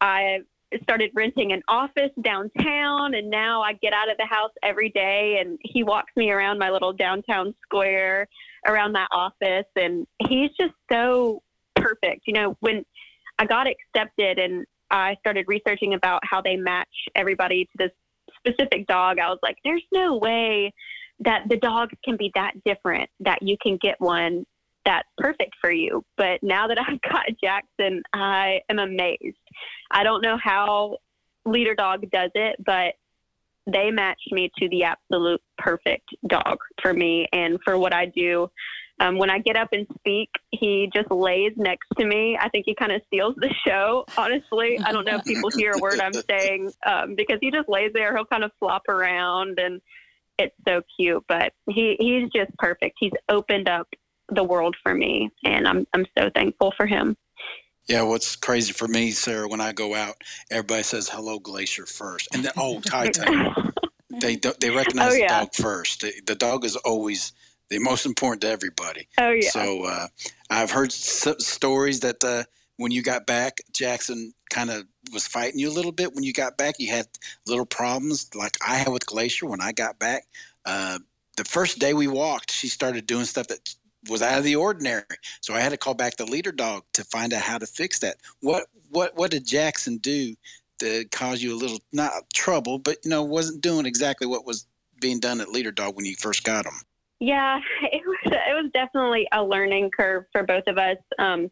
I 0.00 0.40
started 0.82 1.10
renting 1.14 1.52
an 1.52 1.62
office 1.68 2.10
downtown, 2.22 3.14
and 3.14 3.30
now 3.30 3.62
I 3.62 3.74
get 3.74 3.92
out 3.92 4.10
of 4.10 4.16
the 4.18 4.26
house 4.26 4.50
every 4.62 4.90
day, 4.90 5.38
and 5.40 5.58
he 5.62 5.84
walks 5.84 6.12
me 6.16 6.30
around 6.30 6.58
my 6.58 6.70
little 6.70 6.92
downtown 6.92 7.54
square. 7.62 8.26
around 8.66 8.92
that 8.94 9.08
office. 9.12 9.66
And 9.76 10.06
he's 10.28 10.50
just 10.58 10.74
so 10.90 11.42
perfect. 11.76 12.22
You 12.26 12.34
know, 12.34 12.56
when 12.60 12.84
I 13.40 13.46
got 13.46 13.66
accepted 13.66 14.38
and 14.38 14.66
I 14.90 15.16
started 15.20 15.46
researching 15.48 15.94
about 15.94 16.20
how 16.24 16.42
they 16.42 16.56
match 16.56 16.88
everybody 17.14 17.64
to 17.64 17.70
this 17.78 17.90
specific 18.36 18.86
dog, 18.86 19.18
I 19.18 19.30
was 19.30 19.38
like, 19.42 19.56
there's 19.64 19.84
no 19.92 20.16
way 20.16 20.72
that 21.20 21.48
the 21.48 21.56
dogs 21.56 21.94
can 22.04 22.16
be 22.16 22.30
that 22.34 22.52
different 22.64 23.08
that 23.20 23.42
you 23.42 23.56
can 23.62 23.78
get 23.80 23.96
one 23.98 24.44
that's 24.84 25.08
perfect 25.18 25.54
for 25.60 25.70
you. 25.70 26.04
But 26.18 26.42
now 26.42 26.66
that 26.66 26.78
I've 26.86 27.00
got 27.00 27.26
Jackson, 27.42 28.02
I 28.12 28.60
am 28.68 28.78
amazed. 28.78 29.36
I 29.90 30.04
don't 30.04 30.22
know 30.22 30.38
how 30.42 30.98
Leader 31.46 31.74
Dog 31.74 32.10
does 32.10 32.30
it, 32.34 32.56
but 32.64 32.94
they 33.66 33.90
matched 33.90 34.32
me 34.32 34.50
to 34.58 34.68
the 34.68 34.84
absolute 34.84 35.40
perfect 35.56 36.08
dog 36.26 36.58
for 36.82 36.92
me 36.92 37.26
and 37.32 37.58
for 37.64 37.78
what 37.78 37.94
I 37.94 38.06
do. 38.06 38.50
Um, 39.00 39.16
when 39.16 39.30
I 39.30 39.38
get 39.38 39.56
up 39.56 39.70
and 39.72 39.86
speak, 39.98 40.28
he 40.50 40.90
just 40.94 41.10
lays 41.10 41.52
next 41.56 41.88
to 41.98 42.04
me. 42.04 42.38
I 42.38 42.50
think 42.50 42.66
he 42.66 42.74
kind 42.74 42.92
of 42.92 43.00
steals 43.06 43.34
the 43.38 43.52
show, 43.66 44.04
honestly. 44.16 44.78
I 44.84 44.92
don't 44.92 45.06
know 45.06 45.16
if 45.16 45.24
people 45.24 45.50
hear 45.50 45.72
a 45.72 45.78
word 45.78 46.00
I'm 46.00 46.12
saying 46.30 46.70
um, 46.86 47.14
because 47.14 47.38
he 47.40 47.50
just 47.50 47.68
lays 47.68 47.92
there. 47.94 48.14
He'll 48.14 48.26
kind 48.26 48.44
of 48.44 48.52
flop 48.58 48.82
around 48.88 49.58
and 49.58 49.80
it's 50.38 50.54
so 50.68 50.82
cute, 50.96 51.24
but 51.28 51.52
he, 51.68 51.96
he's 51.98 52.30
just 52.30 52.56
perfect. 52.58 52.96
He's 53.00 53.12
opened 53.28 53.68
up 53.68 53.88
the 54.28 54.44
world 54.44 54.76
for 54.82 54.94
me, 54.94 55.30
and 55.44 55.66
I'm, 55.66 55.86
I'm 55.92 56.06
so 56.16 56.30
thankful 56.34 56.72
for 56.76 56.86
him. 56.86 57.16
Yeah, 57.86 58.02
what's 58.02 58.36
crazy 58.36 58.72
for 58.72 58.86
me, 58.86 59.10
Sara, 59.10 59.48
when 59.48 59.60
I 59.60 59.72
go 59.72 59.94
out, 59.94 60.22
everybody 60.50 60.82
says 60.82 61.08
hello, 61.08 61.38
Glacier 61.38 61.86
first, 61.86 62.28
and 62.32 62.44
then 62.44 62.52
oh, 62.56 62.80
Titan. 62.80 63.52
they 64.20 64.36
they 64.36 64.70
recognize 64.70 65.12
oh, 65.12 65.16
yeah. 65.16 65.40
the 65.40 65.46
dog 65.46 65.54
first. 65.54 66.00
The, 66.02 66.12
the, 66.26 66.34
dog 66.34 66.64
is 66.64 66.76
always 66.76 67.32
the 67.70 67.78
most 67.78 68.04
important 68.04 68.42
to 68.42 68.48
everybody. 68.48 69.08
Oh 69.18 69.30
yeah. 69.30 69.48
So 69.48 69.84
uh, 69.84 70.08
I've 70.50 70.70
heard 70.70 70.88
s- 70.90 71.26
stories 71.38 72.00
that 72.00 72.22
uh, 72.22 72.44
when 72.76 72.90
you 72.92 73.02
got 73.02 73.26
back, 73.26 73.58
Jackson 73.72 74.34
kind 74.50 74.70
of 74.70 74.84
was 75.12 75.26
fighting 75.26 75.60
you 75.60 75.70
a 75.70 75.72
little 75.72 75.92
bit. 75.92 76.14
When 76.14 76.24
you 76.24 76.32
got 76.32 76.58
back, 76.58 76.74
you 76.78 76.90
had 76.90 77.06
little 77.46 77.64
problems 77.66 78.28
like 78.34 78.58
I 78.66 78.76
had 78.76 78.88
with 78.88 79.06
Glacier 79.06 79.46
when 79.46 79.60
I 79.60 79.72
got 79.72 79.98
back. 79.98 80.24
Uh, 80.66 80.98
the 81.36 81.44
first 81.44 81.78
day 81.78 81.94
we 81.94 82.08
walked, 82.08 82.50
she 82.50 82.68
started 82.68 83.06
doing 83.06 83.24
stuff 83.24 83.46
that 83.46 83.74
was 84.08 84.20
out 84.20 84.38
of 84.38 84.44
the 84.44 84.56
ordinary. 84.56 85.04
So 85.40 85.54
I 85.54 85.60
had 85.60 85.70
to 85.70 85.76
call 85.76 85.94
back 85.94 86.16
the 86.16 86.26
leader 86.26 86.52
dog 86.52 86.84
to 86.94 87.04
find 87.04 87.32
out 87.32 87.42
how 87.42 87.58
to 87.58 87.66
fix 87.66 88.00
that. 88.00 88.16
What 88.40 88.66
what 88.90 89.16
what 89.16 89.30
did 89.30 89.46
Jackson 89.46 89.98
do 89.98 90.34
to 90.80 91.04
cause 91.06 91.42
you 91.42 91.54
a 91.54 91.58
little 91.58 91.78
not 91.92 92.12
trouble, 92.34 92.78
but 92.78 92.98
you 93.04 93.10
know 93.10 93.22
wasn't 93.22 93.62
doing 93.62 93.86
exactly 93.86 94.26
what 94.26 94.46
was 94.46 94.66
being 95.00 95.20
done 95.20 95.40
at 95.40 95.50
leader 95.50 95.70
dog 95.70 95.96
when 95.96 96.04
you 96.04 96.16
first 96.18 96.42
got 96.44 96.66
him? 96.66 96.72
Yeah, 97.20 97.60
it 97.82 98.02
was 98.04 98.18
it 98.24 98.62
was 98.62 98.70
definitely 98.72 99.28
a 99.32 99.42
learning 99.42 99.90
curve 99.96 100.24
for 100.32 100.42
both 100.42 100.64
of 100.66 100.78
us. 100.78 100.96
Um, 101.18 101.50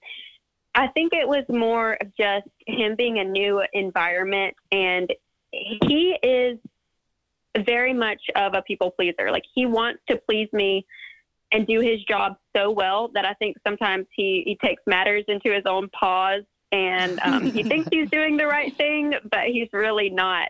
I 0.75 0.89
think 0.89 1.13
it 1.13 1.27
was 1.27 1.45
more 1.49 1.95
of 2.01 2.15
just 2.17 2.47
him 2.67 2.95
being 2.97 3.19
a 3.19 3.25
new 3.25 3.63
environment, 3.73 4.55
and 4.73 5.13
he 5.53 6.17
is 6.23 6.59
very 7.65 7.93
much 7.93 8.21
of 8.37 8.55
a 8.55 8.63
people 8.63 8.91
pleaser. 8.91 9.31
Like 9.31 9.45
he 9.55 9.67
wants 9.67 10.01
to 10.09 10.17
please 10.17 10.49
me 10.53 10.87
and 11.53 11.67
do 11.67 11.81
his 11.81 12.03
job 12.05 12.37
so 12.55 12.71
well 12.71 13.09
that 13.15 13.25
I 13.25 13.33
think 13.35 13.57
sometimes 13.67 14.07
he, 14.15 14.43
he 14.45 14.59
takes 14.65 14.83
matters 14.87 15.25
into 15.29 15.53
his 15.53 15.65
own 15.67 15.89
paws 15.89 16.43
and 16.73 17.19
um, 17.23 17.51
he 17.51 17.63
thinks 17.63 17.89
he's 17.91 18.11
doing 18.13 18.37
the 18.37 18.47
right 18.47 18.77
thing, 18.77 19.15
but 19.31 19.47
he's 19.47 19.69
really 19.73 20.11
not. 20.11 20.49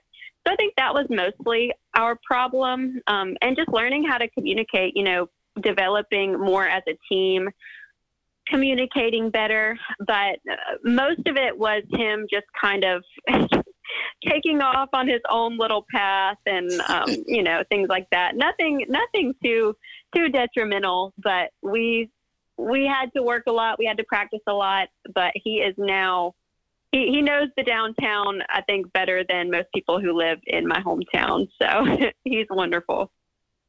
So 0.49 0.53
I 0.53 0.57
think 0.57 0.75
that 0.77 0.95
was 0.95 1.07
mostly 1.11 1.73
our 1.95 2.19
problem 2.25 3.01
um, 3.07 3.37
and 3.43 3.57
just 3.57 3.69
learning 3.71 4.05
how 4.09 4.17
to 4.17 4.29
communicate, 4.31 4.97
you 4.97 5.05
know, 5.05 5.29
developing 5.61 6.39
more 6.39 6.67
as 6.67 6.83
a 6.89 6.97
team, 7.13 7.49
communicating 8.47 9.31
better. 9.31 9.79
But 9.99 10.39
uh, 10.51 10.79
most 10.85 11.21
of 11.27 11.37
it 11.37 11.59
was 11.59 11.83
him 11.91 12.27
just 12.33 12.47
kind 12.59 12.85
of 12.85 13.05
taking 14.27 14.63
off 14.63 14.89
on 14.95 15.07
his 15.07 15.21
own 15.31 15.59
little 15.59 15.85
path 15.93 16.39
and, 16.47 16.71
um, 16.89 17.09
you 17.27 17.43
know, 17.43 17.63
things 17.69 17.89
like 17.91 18.07
that. 18.13 18.35
Nothing, 18.35 18.87
nothing 18.89 19.35
too 19.45 19.75
too 20.15 20.31
detrimental, 20.31 21.13
but 21.19 21.51
we 21.61 22.11
we 22.57 22.87
had 22.87 23.13
to 23.15 23.23
work 23.23 23.45
a 23.47 23.53
lot. 23.53 23.79
We 23.79 23.85
had 23.85 23.99
to 23.99 24.05
practice 24.05 24.41
a 24.47 24.53
lot, 24.53 24.89
but 25.15 25.33
he 25.35 25.57
is 25.57 25.75
now 25.77 26.35
he, 26.93 27.09
he 27.09 27.23
knows 27.23 27.49
the 27.57 27.63
downtown 27.63 28.41
I 28.49 28.63
think 28.63 28.93
better 28.93 29.25
than 29.29 29.51
most 29.51 29.69
people 29.75 30.01
who 30.01 30.13
live 30.13 30.39
in 30.47 30.67
my 30.67 30.81
hometown. 30.81 31.49
So 31.61 31.85
he's 32.25 32.47
wonderful. 32.51 33.11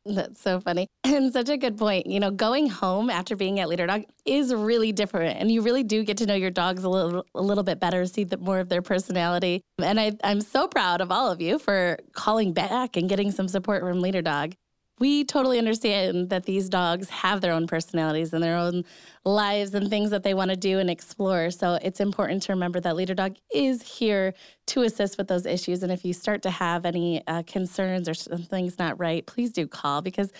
That's 0.05 0.41
so 0.41 0.59
funny. 0.59 0.87
And 1.09 1.33
such 1.33 1.49
a 1.49 1.57
good 1.57 1.77
point. 1.77 2.05
You 2.05 2.19
know, 2.19 2.29
going 2.29 2.69
home 2.69 3.09
after 3.09 3.35
being 3.35 3.59
at 3.59 3.67
Leader 3.67 3.87
Dog 3.87 4.03
is 4.25 4.53
really 4.53 4.91
different. 4.91 5.39
And 5.39 5.51
you 5.51 5.61
really 5.61 5.83
do 5.83 6.03
get 6.03 6.17
to 6.17 6.25
know 6.27 6.35
your 6.35 6.51
dogs 6.51 6.83
a 6.83 6.89
little 6.89 7.25
a 7.33 7.41
little 7.41 7.63
bit 7.63 7.79
better, 7.79 8.05
see 8.05 8.25
the, 8.25 8.37
more 8.37 8.59
of 8.59 8.69
their 8.69 8.83
personality. 8.83 9.63
And 9.81 9.99
I, 9.99 10.11
I'm 10.23 10.39
so 10.39 10.67
proud 10.67 11.01
of 11.01 11.11
all 11.11 11.31
of 11.31 11.41
you 11.41 11.57
for 11.57 11.97
calling 12.13 12.53
back 12.53 12.95
and 12.95 13.09
getting 13.09 13.31
some 13.31 13.47
support 13.47 13.81
from 13.81 14.01
Leader 14.01 14.21
Dog 14.21 14.53
we 14.99 15.23
totally 15.23 15.57
understand 15.57 16.29
that 16.29 16.43
these 16.45 16.69
dogs 16.69 17.09
have 17.09 17.41
their 17.41 17.53
own 17.53 17.67
personalities 17.67 18.33
and 18.33 18.43
their 18.43 18.57
own 18.57 18.83
lives 19.25 19.73
and 19.73 19.89
things 19.89 20.09
that 20.11 20.23
they 20.23 20.33
want 20.33 20.49
to 20.49 20.57
do 20.57 20.79
and 20.79 20.89
explore. 20.89 21.51
So 21.51 21.79
it's 21.81 21.99
important 21.99 22.43
to 22.43 22.51
remember 22.51 22.79
that 22.81 22.95
Leader 22.95 23.15
Dog 23.15 23.37
is 23.53 23.81
here 23.81 24.33
to 24.67 24.81
assist 24.83 25.17
with 25.17 25.27
those 25.27 25.45
issues. 25.45 25.83
And 25.83 25.91
if 25.91 26.03
you 26.03 26.13
start 26.13 26.41
to 26.43 26.51
have 26.51 26.85
any 26.85 27.25
uh, 27.27 27.43
concerns 27.43 28.09
or 28.09 28.13
something's 28.13 28.77
not 28.77 28.99
right, 28.99 29.25
please 29.25 29.51
do 29.51 29.67
call 29.67 30.01
because 30.01 30.31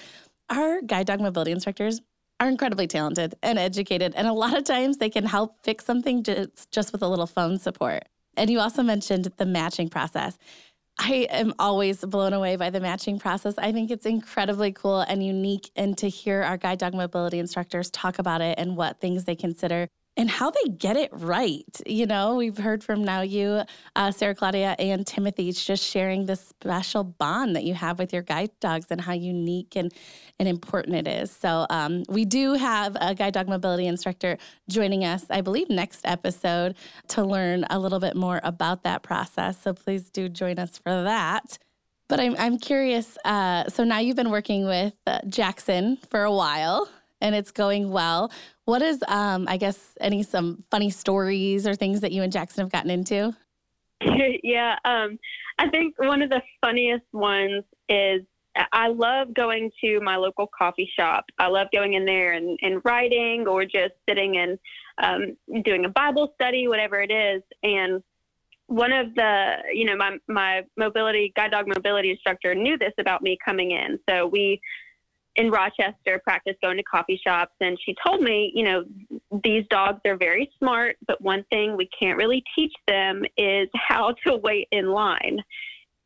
our 0.49 0.81
guide 0.81 1.07
dog 1.07 1.21
mobility 1.21 1.51
instructors 1.51 2.01
are 2.39 2.47
incredibly 2.47 2.87
talented 2.87 3.35
and 3.43 3.59
educated. 3.59 4.13
And 4.15 4.27
a 4.27 4.33
lot 4.33 4.57
of 4.57 4.63
times 4.63 4.97
they 4.97 5.09
can 5.09 5.25
help 5.25 5.57
fix 5.63 5.85
something 5.85 6.23
just, 6.23 6.71
just 6.71 6.91
with 6.91 7.01
a 7.01 7.07
little 7.07 7.27
phone 7.27 7.59
support. 7.59 8.03
And 8.37 8.49
you 8.49 8.59
also 8.59 8.83
mentioned 8.83 9.31
the 9.37 9.45
matching 9.45 9.89
process. 9.89 10.37
I 11.01 11.27
am 11.29 11.53
always 11.57 12.03
blown 12.03 12.33
away 12.33 12.57
by 12.57 12.69
the 12.69 12.81
matching 12.81 13.19
process. 13.19 13.55
I 13.57 13.71
think 13.71 13.89
it's 13.89 14.05
incredibly 14.05 14.73
cool 14.73 14.99
and 14.99 15.25
unique. 15.25 15.71
And 15.75 15.97
to 15.99 16.09
hear 16.09 16.43
our 16.43 16.57
guide 16.57 16.79
dog 16.79 16.93
mobility 16.93 17.39
instructors 17.39 17.89
talk 17.89 18.19
about 18.19 18.41
it 18.41 18.59
and 18.59 18.75
what 18.75 18.99
things 18.99 19.23
they 19.23 19.35
consider 19.35 19.87
and 20.19 20.29
how 20.29 20.51
they 20.51 20.69
get 20.69 20.97
it 20.97 21.09
right. 21.13 21.81
You 21.87 22.05
know, 22.05 22.35
we've 22.35 22.57
heard 22.57 22.83
from 22.83 23.05
now 23.05 23.21
you, 23.21 23.61
uh, 23.95 24.11
Sara 24.11 24.35
Claudia, 24.35 24.75
and 24.77 25.07
Timothy, 25.07 25.49
just 25.53 25.81
sharing 25.81 26.25
this 26.25 26.41
special 26.41 27.05
bond 27.05 27.55
that 27.55 27.63
you 27.63 27.73
have 27.73 27.97
with 27.97 28.11
your 28.11 28.21
guide 28.21 28.51
dogs 28.59 28.87
and 28.89 28.99
how 28.99 29.13
unique 29.13 29.77
and, 29.77 29.93
and 30.37 30.49
important 30.49 30.97
it 30.97 31.07
is. 31.07 31.31
So 31.31 31.65
um, 31.69 32.03
we 32.09 32.25
do 32.25 32.55
have 32.55 32.97
a 32.99 33.15
guide 33.15 33.33
dog 33.33 33.47
mobility 33.47 33.87
instructor 33.87 34.37
joining 34.69 35.05
us, 35.05 35.25
I 35.29 35.39
believe, 35.39 35.69
next 35.69 36.01
episode 36.03 36.75
to 37.07 37.23
learn 37.23 37.63
a 37.69 37.79
little 37.79 38.01
bit 38.01 38.17
more 38.17 38.41
about 38.43 38.83
that 38.83 39.03
process. 39.03 39.61
So 39.61 39.73
please 39.73 40.09
do 40.09 40.27
join 40.27 40.59
us 40.59 40.77
for 40.77 41.03
that. 41.03 41.57
But 42.09 42.19
I'm, 42.19 42.35
I'm 42.37 42.57
curious. 42.57 43.17
Uh, 43.23 43.69
so 43.69 43.85
now 43.85 43.99
you've 43.99 44.17
been 44.17 44.31
working 44.31 44.65
with 44.65 44.95
uh, 45.07 45.19
Jackson 45.29 45.97
for 46.09 46.23
a 46.23 46.31
while 46.31 46.89
and 47.21 47.35
it's 47.35 47.51
going 47.51 47.91
well. 47.91 48.31
What 48.69 48.83
is, 48.83 49.03
um, 49.07 49.47
I 49.47 49.57
guess, 49.57 49.97
any 49.99 50.21
some 50.21 50.63
funny 50.69 50.91
stories 50.91 51.65
or 51.65 51.73
things 51.73 52.01
that 52.01 52.11
you 52.11 52.21
and 52.21 52.31
Jackson 52.31 52.61
have 52.61 52.71
gotten 52.71 52.91
into? 52.91 53.35
yeah, 54.43 54.75
um, 54.85 55.17
I 55.57 55.67
think 55.69 55.95
one 55.97 56.21
of 56.21 56.29
the 56.29 56.43
funniest 56.61 57.05
ones 57.11 57.63
is 57.89 58.21
I 58.71 58.89
love 58.89 59.33
going 59.33 59.71
to 59.83 59.99
my 60.01 60.17
local 60.17 60.45
coffee 60.55 60.87
shop. 60.95 61.25
I 61.39 61.47
love 61.47 61.69
going 61.73 61.95
in 61.95 62.05
there 62.05 62.33
and, 62.33 62.59
and 62.61 62.79
writing 62.85 63.47
or 63.47 63.65
just 63.65 63.95
sitting 64.07 64.37
and 64.37 64.59
um, 65.01 65.63
doing 65.63 65.85
a 65.85 65.89
Bible 65.89 66.31
study, 66.35 66.67
whatever 66.67 67.01
it 67.01 67.09
is. 67.09 67.41
And 67.63 68.03
one 68.67 68.91
of 68.91 69.15
the, 69.15 69.53
you 69.73 69.85
know, 69.85 69.95
my, 69.95 70.17
my 70.27 70.61
mobility, 70.77 71.33
guide 71.35 71.49
dog 71.49 71.65
mobility 71.67 72.11
instructor 72.11 72.53
knew 72.53 72.77
this 72.77 72.93
about 72.99 73.23
me 73.23 73.35
coming 73.43 73.71
in. 73.71 73.97
So 74.07 74.27
we 74.27 74.61
in 75.39 75.49
Rochester 75.49 76.19
practice 76.21 76.55
going 76.61 76.75
to 76.75 76.83
coffee 76.83 77.19
shops 77.25 77.53
and 77.61 77.77
she 77.85 77.95
told 78.05 78.21
me, 78.21 78.51
you 78.53 78.65
know, 78.65 78.83
these 79.41 79.63
dogs 79.69 80.01
are 80.05 80.17
very 80.17 80.51
smart, 80.59 80.97
but 81.07 81.21
one 81.21 81.45
thing 81.49 81.77
we 81.77 81.89
can't 81.97 82.17
really 82.17 82.43
teach 82.55 82.73
them 82.87 83.23
is 83.37 83.69
how 83.73 84.13
to 84.27 84.35
wait 84.35 84.67
in 84.71 84.89
line. 84.89 85.39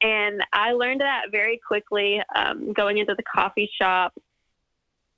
And 0.02 0.44
I 0.54 0.74
learned 0.74 1.02
that 1.02 1.24
very 1.32 1.60
quickly 1.66 2.22
um, 2.36 2.74
going 2.74 3.00
into 3.00 3.16
the 3.16 3.24
coffee 3.24 3.70
shop. 3.82 4.14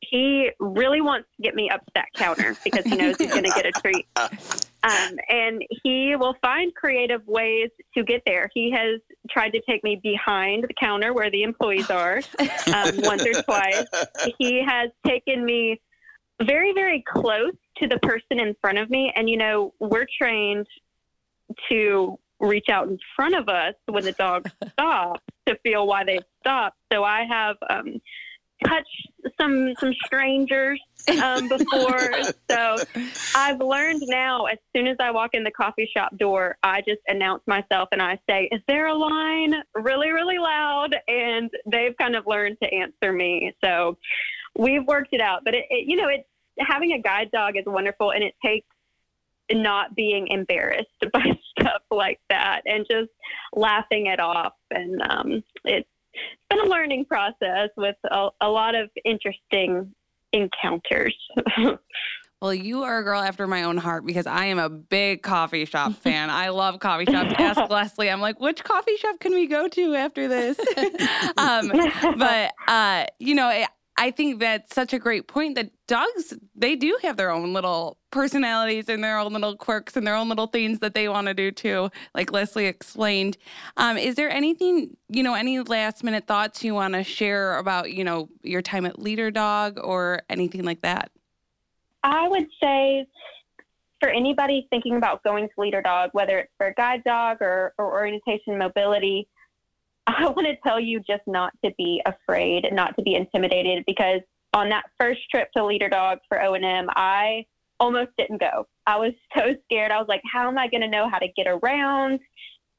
He 0.09 0.49
really 0.59 1.01
wants 1.01 1.27
to 1.37 1.43
get 1.43 1.55
me 1.55 1.69
up 1.69 1.85
to 1.85 1.91
that 1.95 2.07
counter 2.15 2.55
because 2.63 2.85
he 2.85 2.95
knows 2.95 3.17
he's 3.17 3.31
going 3.31 3.43
to 3.43 3.51
get 3.51 3.65
a 3.65 3.71
treat. 3.71 4.07
Um, 4.85 5.17
and 5.29 5.65
he 5.83 6.15
will 6.15 6.35
find 6.43 6.71
creative 6.75 7.25
ways 7.25 7.71
to 7.95 8.03
get 8.03 8.21
there. 8.23 8.51
He 8.53 8.69
has 8.69 9.01
tried 9.31 9.49
to 9.53 9.61
take 9.67 9.83
me 9.83 9.99
behind 10.03 10.63
the 10.63 10.75
counter 10.79 11.11
where 11.11 11.31
the 11.31 11.41
employees 11.41 11.89
are 11.89 12.21
um, 12.71 12.91
once 12.97 13.25
or 13.25 13.41
twice. 13.41 13.83
He 14.37 14.63
has 14.63 14.91
taken 15.03 15.43
me 15.43 15.81
very, 16.39 16.71
very 16.73 17.03
close 17.07 17.53
to 17.77 17.87
the 17.87 17.97
person 17.97 18.39
in 18.39 18.55
front 18.61 18.77
of 18.77 18.91
me. 18.91 19.11
And, 19.15 19.27
you 19.27 19.37
know, 19.37 19.73
we're 19.79 20.05
trained 20.21 20.67
to 21.69 22.19
reach 22.39 22.69
out 22.69 22.87
in 22.87 22.99
front 23.15 23.35
of 23.35 23.49
us 23.49 23.73
when 23.85 24.03
the 24.03 24.11
dog 24.11 24.49
stops 24.73 25.21
to 25.47 25.57
feel 25.63 25.87
why 25.87 26.03
they've 26.03 26.25
stopped. 26.41 26.77
So 26.91 27.03
I 27.03 27.23
have 27.23 27.55
um, 27.69 28.01
touched 28.63 29.09
some 29.39 29.73
some 29.79 29.93
strangers 30.05 30.79
um, 31.21 31.47
before. 31.49 32.09
so 32.49 32.77
I've 33.35 33.59
learned 33.59 34.03
now 34.07 34.45
as 34.45 34.57
soon 34.75 34.87
as 34.87 34.97
I 34.99 35.11
walk 35.11 35.31
in 35.33 35.43
the 35.43 35.51
coffee 35.51 35.89
shop 35.95 36.15
door, 36.17 36.57
I 36.63 36.81
just 36.81 37.01
announce 37.07 37.41
myself 37.47 37.89
and 37.91 38.01
I 38.01 38.19
say, 38.29 38.49
Is 38.51 38.61
there 38.67 38.87
a 38.87 38.95
line? 38.95 39.53
really, 39.75 40.11
really 40.11 40.37
loud. 40.37 40.95
And 41.07 41.49
they've 41.65 41.95
kind 41.99 42.15
of 42.15 42.25
learned 42.27 42.57
to 42.63 42.73
answer 42.73 43.11
me. 43.11 43.53
So 43.63 43.97
we've 44.57 44.85
worked 44.85 45.09
it 45.11 45.21
out. 45.21 45.41
But 45.43 45.53
it, 45.53 45.65
it 45.69 45.87
you 45.87 45.95
know, 45.95 46.07
it's 46.07 46.27
having 46.59 46.93
a 46.93 47.01
guide 47.01 47.29
dog 47.31 47.57
is 47.57 47.65
wonderful 47.65 48.11
and 48.11 48.23
it 48.23 48.33
takes 48.43 48.67
not 49.51 49.95
being 49.95 50.27
embarrassed 50.29 50.89
by 51.13 51.25
stuff 51.59 51.81
like 51.91 52.19
that 52.29 52.61
and 52.65 52.85
just 52.89 53.11
laughing 53.53 54.07
it 54.07 54.19
off. 54.19 54.53
And 54.71 55.01
um, 55.01 55.43
it's 55.63 55.87
been 56.49 56.59
a 56.59 56.69
learning 56.69 57.05
process 57.05 57.69
with 57.77 57.95
a, 58.09 58.29
a 58.41 58.49
lot 58.49 58.75
of 58.75 58.89
interesting 59.03 59.93
encounters. 60.33 61.15
Well, 62.41 62.53
you 62.53 62.83
are 62.83 62.99
a 62.99 63.03
girl 63.03 63.21
after 63.21 63.47
my 63.47 63.63
own 63.63 63.77
heart 63.77 64.05
because 64.05 64.27
I 64.27 64.45
am 64.45 64.59
a 64.59 64.69
big 64.69 65.23
coffee 65.23 65.65
shop 65.65 65.93
fan. 66.01 66.29
I 66.29 66.49
love 66.49 66.79
coffee 66.79 67.05
shops. 67.05 67.33
Ask 67.39 67.59
Leslie. 67.71 68.09
I'm 68.09 68.21
like, 68.21 68.39
which 68.39 68.63
coffee 68.63 68.97
shop 68.97 69.19
can 69.19 69.33
we 69.33 69.47
go 69.47 69.67
to 69.67 69.95
after 69.95 70.27
this? 70.27 70.59
um, 71.37 71.71
but 72.17 72.51
uh, 72.67 73.05
you 73.19 73.35
know, 73.35 73.65
I 73.97 74.11
think 74.11 74.39
that's 74.39 74.75
such 74.75 74.93
a 74.93 74.99
great 74.99 75.27
point 75.27 75.55
that 75.55 75.71
dogs, 75.87 76.33
they 76.53 76.75
do 76.75 76.97
have 77.01 77.15
their 77.15 77.31
own 77.31 77.53
little 77.53 77.97
personalities 78.11 78.89
and 78.89 79.03
their 79.03 79.17
own 79.17 79.31
little 79.31 79.55
quirks 79.55 79.95
and 79.95 80.05
their 80.05 80.15
own 80.15 80.27
little 80.27 80.47
things 80.47 80.79
that 80.79 80.93
they 80.93 81.07
want 81.07 81.27
to 81.27 81.33
do 81.33 81.49
too, 81.51 81.89
like 82.13 82.31
Leslie 82.31 82.65
explained. 82.65 83.37
Um, 83.77 83.97
is 83.97 84.15
there 84.15 84.29
anything, 84.29 84.97
you 85.07 85.23
know, 85.23 85.33
any 85.33 85.59
last 85.59 86.03
minute 86.03 86.27
thoughts 86.27 86.63
you 86.63 86.73
want 86.73 86.93
to 86.93 87.03
share 87.03 87.57
about, 87.57 87.93
you 87.93 88.03
know, 88.03 88.27
your 88.43 88.61
time 88.61 88.85
at 88.85 88.99
Leader 88.99 89.31
Dog 89.31 89.79
or 89.81 90.21
anything 90.29 90.63
like 90.63 90.81
that? 90.81 91.09
I 92.03 92.27
would 92.27 92.47
say 92.61 93.07
for 94.01 94.09
anybody 94.09 94.67
thinking 94.69 94.97
about 94.97 95.23
going 95.23 95.47
to 95.47 95.53
Leader 95.57 95.81
Dog, 95.81 96.09
whether 96.11 96.39
it's 96.39 96.51
for 96.57 96.67
a 96.67 96.73
guide 96.73 97.03
dog 97.05 97.37
or, 97.41 97.73
or 97.77 97.93
orientation 97.93 98.57
mobility, 98.57 99.27
I 100.07 100.27
want 100.27 100.47
to 100.47 100.55
tell 100.57 100.79
you 100.79 100.99
just 100.99 101.23
not 101.27 101.53
to 101.63 101.71
be 101.77 102.01
afraid, 102.05 102.67
not 102.71 102.95
to 102.97 103.03
be 103.03 103.15
intimidated, 103.15 103.83
because 103.87 104.21
on 104.53 104.69
that 104.69 104.85
first 104.99 105.21
trip 105.29 105.49
to 105.55 105.65
Leader 105.65 105.89
Dog 105.89 106.19
for 106.29 106.41
O&M, 106.41 106.87
I 106.95 107.45
almost 107.79 108.11
didn't 108.17 108.39
go. 108.39 108.67
I 108.85 108.97
was 108.97 109.13
so 109.37 109.55
scared. 109.65 109.91
I 109.91 109.97
was 109.97 110.07
like, 110.07 110.21
how 110.31 110.47
am 110.47 110.57
I 110.57 110.67
going 110.67 110.81
to 110.81 110.87
know 110.87 111.09
how 111.09 111.19
to 111.19 111.27
get 111.35 111.47
around? 111.47 112.19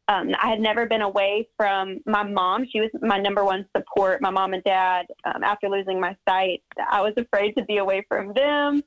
Um, 0.08 0.30
I 0.40 0.48
had 0.48 0.60
never 0.60 0.86
been 0.86 1.02
away 1.02 1.48
from 1.56 1.98
my 2.06 2.22
mom. 2.22 2.64
She 2.70 2.80
was 2.80 2.90
my 3.02 3.18
number 3.18 3.44
one 3.44 3.66
support, 3.76 4.22
my 4.22 4.30
mom 4.30 4.54
and 4.54 4.62
dad. 4.62 5.06
Um, 5.24 5.42
after 5.42 5.68
losing 5.68 6.00
my 6.00 6.16
sight, 6.28 6.62
I 6.88 7.00
was 7.00 7.12
afraid 7.16 7.56
to 7.56 7.64
be 7.64 7.78
away 7.78 8.06
from 8.08 8.32
them. 8.32 8.82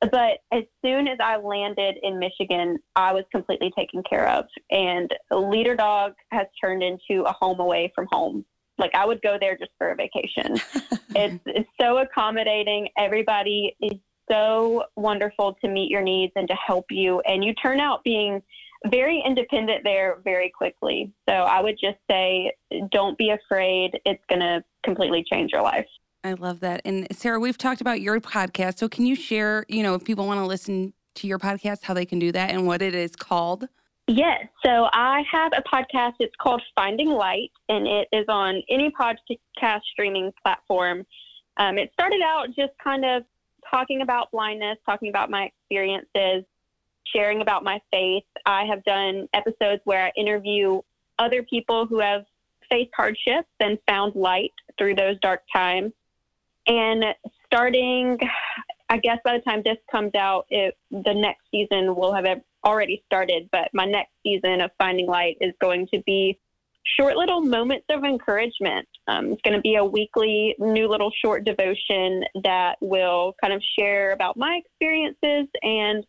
But 0.00 0.38
as 0.52 0.64
soon 0.84 1.08
as 1.08 1.18
I 1.22 1.36
landed 1.36 1.96
in 2.02 2.18
Michigan, 2.18 2.78
I 2.96 3.12
was 3.12 3.24
completely 3.30 3.70
taken 3.76 4.02
care 4.08 4.28
of. 4.28 4.46
And 4.70 5.12
Leader 5.30 5.76
Dog 5.76 6.14
has 6.30 6.46
turned 6.60 6.82
into 6.82 7.22
a 7.24 7.32
home 7.32 7.60
away 7.60 7.92
from 7.94 8.06
home. 8.10 8.44
Like 8.78 8.94
I 8.94 9.04
would 9.04 9.20
go 9.20 9.36
there 9.38 9.58
just 9.58 9.72
for 9.76 9.90
a 9.90 9.96
vacation. 9.96 10.54
it's, 11.14 11.38
it's 11.44 11.68
so 11.78 11.98
accommodating. 11.98 12.88
Everybody 12.96 13.76
is 13.82 13.98
so 14.30 14.84
wonderful 14.96 15.58
to 15.62 15.68
meet 15.68 15.90
your 15.90 16.02
needs 16.02 16.32
and 16.34 16.48
to 16.48 16.54
help 16.54 16.86
you. 16.90 17.20
And 17.20 17.44
you 17.44 17.52
turn 17.54 17.78
out 17.78 18.02
being 18.02 18.42
very 18.86 19.22
independent 19.24 19.84
there 19.84 20.20
very 20.24 20.50
quickly. 20.50 21.12
So 21.28 21.34
I 21.34 21.60
would 21.60 21.76
just 21.78 21.98
say, 22.10 22.52
don't 22.90 23.18
be 23.18 23.30
afraid. 23.30 24.00
It's 24.06 24.24
going 24.28 24.40
to 24.40 24.64
completely 24.82 25.24
change 25.30 25.52
your 25.52 25.62
life. 25.62 25.86
I 26.22 26.34
love 26.34 26.60
that. 26.60 26.82
And 26.84 27.06
Sara, 27.12 27.40
we've 27.40 27.56
talked 27.56 27.80
about 27.80 28.00
your 28.00 28.20
podcast. 28.20 28.78
So 28.78 28.88
can 28.88 29.06
you 29.06 29.14
share, 29.14 29.64
you 29.68 29.82
know, 29.82 29.94
if 29.94 30.04
people 30.04 30.26
want 30.26 30.38
to 30.38 30.46
listen 30.46 30.92
to 31.16 31.26
your 31.26 31.38
podcast, 31.38 31.82
how 31.82 31.94
they 31.94 32.04
can 32.04 32.18
do 32.18 32.30
that 32.32 32.50
and 32.50 32.66
what 32.66 32.82
it 32.82 32.94
is 32.94 33.16
called? 33.16 33.68
Yes. 34.06 34.46
So 34.64 34.88
I 34.92 35.22
have 35.30 35.52
a 35.56 35.62
podcast. 35.62 36.14
It's 36.18 36.34
called 36.40 36.60
Finding 36.74 37.10
Light, 37.10 37.52
and 37.68 37.86
it 37.86 38.08
is 38.12 38.26
on 38.28 38.62
any 38.68 38.90
podcast 38.90 39.80
streaming 39.92 40.32
platform. 40.42 41.06
Um, 41.56 41.78
it 41.78 41.90
started 41.92 42.20
out 42.22 42.48
just 42.48 42.72
kind 42.82 43.04
of 43.04 43.22
talking 43.70 44.02
about 44.02 44.30
blindness, 44.30 44.78
talking 44.84 45.10
about 45.10 45.30
my 45.30 45.44
experiences, 45.44 46.44
sharing 47.06 47.40
about 47.40 47.62
my 47.62 47.80
faith. 47.92 48.24
I 48.46 48.64
have 48.64 48.82
done 48.84 49.28
episodes 49.32 49.80
where 49.84 50.06
I 50.06 50.12
interview 50.16 50.80
other 51.18 51.42
people 51.42 51.86
who 51.86 52.00
have 52.00 52.24
faced 52.70 52.90
hardships 52.96 53.48
and 53.60 53.78
found 53.86 54.14
light 54.16 54.52
through 54.78 54.96
those 54.96 55.18
dark 55.20 55.42
times. 55.52 55.92
And 56.66 57.04
starting, 57.46 58.18
I 58.88 58.98
guess 58.98 59.18
by 59.24 59.38
the 59.38 59.42
time 59.42 59.62
this 59.64 59.78
comes 59.90 60.14
out, 60.14 60.46
it, 60.50 60.76
the 60.90 61.14
next 61.14 61.42
season 61.50 61.96
will 61.96 62.14
have 62.14 62.24
already 62.64 63.02
started. 63.06 63.48
But 63.52 63.68
my 63.72 63.84
next 63.86 64.12
season 64.22 64.60
of 64.60 64.70
Finding 64.78 65.06
Light 65.06 65.36
is 65.40 65.52
going 65.60 65.88
to 65.92 66.02
be 66.06 66.38
short 66.98 67.16
little 67.16 67.40
moments 67.40 67.86
of 67.90 68.04
encouragement. 68.04 68.86
Um, 69.06 69.32
it's 69.32 69.42
going 69.42 69.56
to 69.56 69.60
be 69.60 69.76
a 69.76 69.84
weekly 69.84 70.54
new 70.58 70.88
little 70.88 71.10
short 71.24 71.44
devotion 71.44 72.24
that 72.42 72.76
will 72.80 73.34
kind 73.40 73.52
of 73.52 73.62
share 73.78 74.12
about 74.12 74.36
my 74.36 74.60
experiences 74.64 75.48
and 75.62 76.04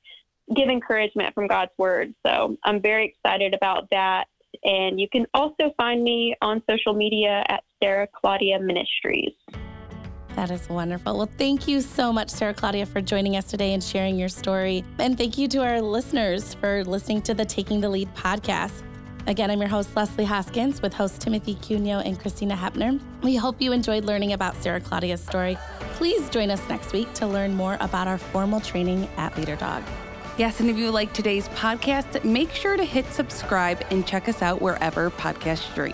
give 0.56 0.70
encouragement 0.70 1.34
from 1.34 1.48
God's 1.48 1.72
word. 1.78 2.14
So 2.26 2.58
I'm 2.64 2.82
very 2.82 3.06
excited 3.06 3.54
about 3.54 3.90
that. 3.92 4.26
And 4.64 5.00
you 5.00 5.08
can 5.10 5.26
also 5.34 5.74
find 5.78 6.04
me 6.04 6.36
on 6.42 6.62
social 6.70 6.94
media 6.94 7.44
at 7.48 7.64
Sara 7.82 8.08
Claudia 8.14 8.60
Ministries. 8.60 9.34
That 10.36 10.50
is 10.50 10.68
wonderful. 10.70 11.18
Well, 11.18 11.30
thank 11.38 11.68
you 11.68 11.82
so 11.82 12.12
much, 12.14 12.30
Sara 12.30 12.54
Claudia, 12.54 12.86
for 12.86 13.02
joining 13.02 13.36
us 13.36 13.46
today 13.46 13.74
and 13.74 13.84
sharing 13.84 14.18
your 14.18 14.30
story. 14.30 14.84
And 14.98 15.18
thank 15.18 15.38
you 15.38 15.48
to 15.50 15.60
our 15.60 15.82
listeners 15.82 16.54
for 16.56 16.84
listening 16.86 17.22
to 17.24 17.34
the 17.34 17.46
Taking 17.46 17.82
the 17.82 17.90
Lead 17.90 18.14
podcast. 18.16 18.84
Again, 19.28 19.52
I'm 19.52 19.60
your 19.60 19.70
host, 19.70 19.96
Leslie 19.96 20.26
Hoskins, 20.26 20.82
with 20.82 20.94
hosts 20.94 21.20
Timothy 21.20 21.56
Cuneo 21.56 22.00
and 22.00 22.20
Christina 22.20 22.56
Hepner. 22.56 23.00
We 23.22 23.36
hope 23.36 23.62
you 23.62 23.72
enjoyed 23.72 24.06
learning 24.06 24.34
about 24.34 24.56
Sara 24.56 24.82
Claudia's 24.82 25.22
story. 25.22 25.58
Please 25.94 26.28
join 26.30 26.50
us 26.50 26.68
next 26.68 26.92
week 26.92 27.14
to 27.16 27.28
learn 27.28 27.54
more 27.54 27.78
about 27.82 28.08
our 28.08 28.18
formal 28.18 28.60
training 28.60 29.08
at 29.18 29.38
Leader 29.38 29.56
Dog. 29.58 29.84
Yes, 30.38 30.60
and 30.60 30.70
if 30.70 30.78
you 30.78 30.90
like 30.90 31.14
today's 31.14 31.48
podcast, 31.50 32.24
make 32.24 32.52
sure 32.52 32.78
to 32.78 32.84
hit 32.84 33.06
subscribe 33.08 33.86
and 33.92 34.08
check 34.08 34.28
us 34.28 34.42
out 34.42 34.60
wherever 34.60 35.12
podcasts 35.12 35.70
stream. 35.72 35.94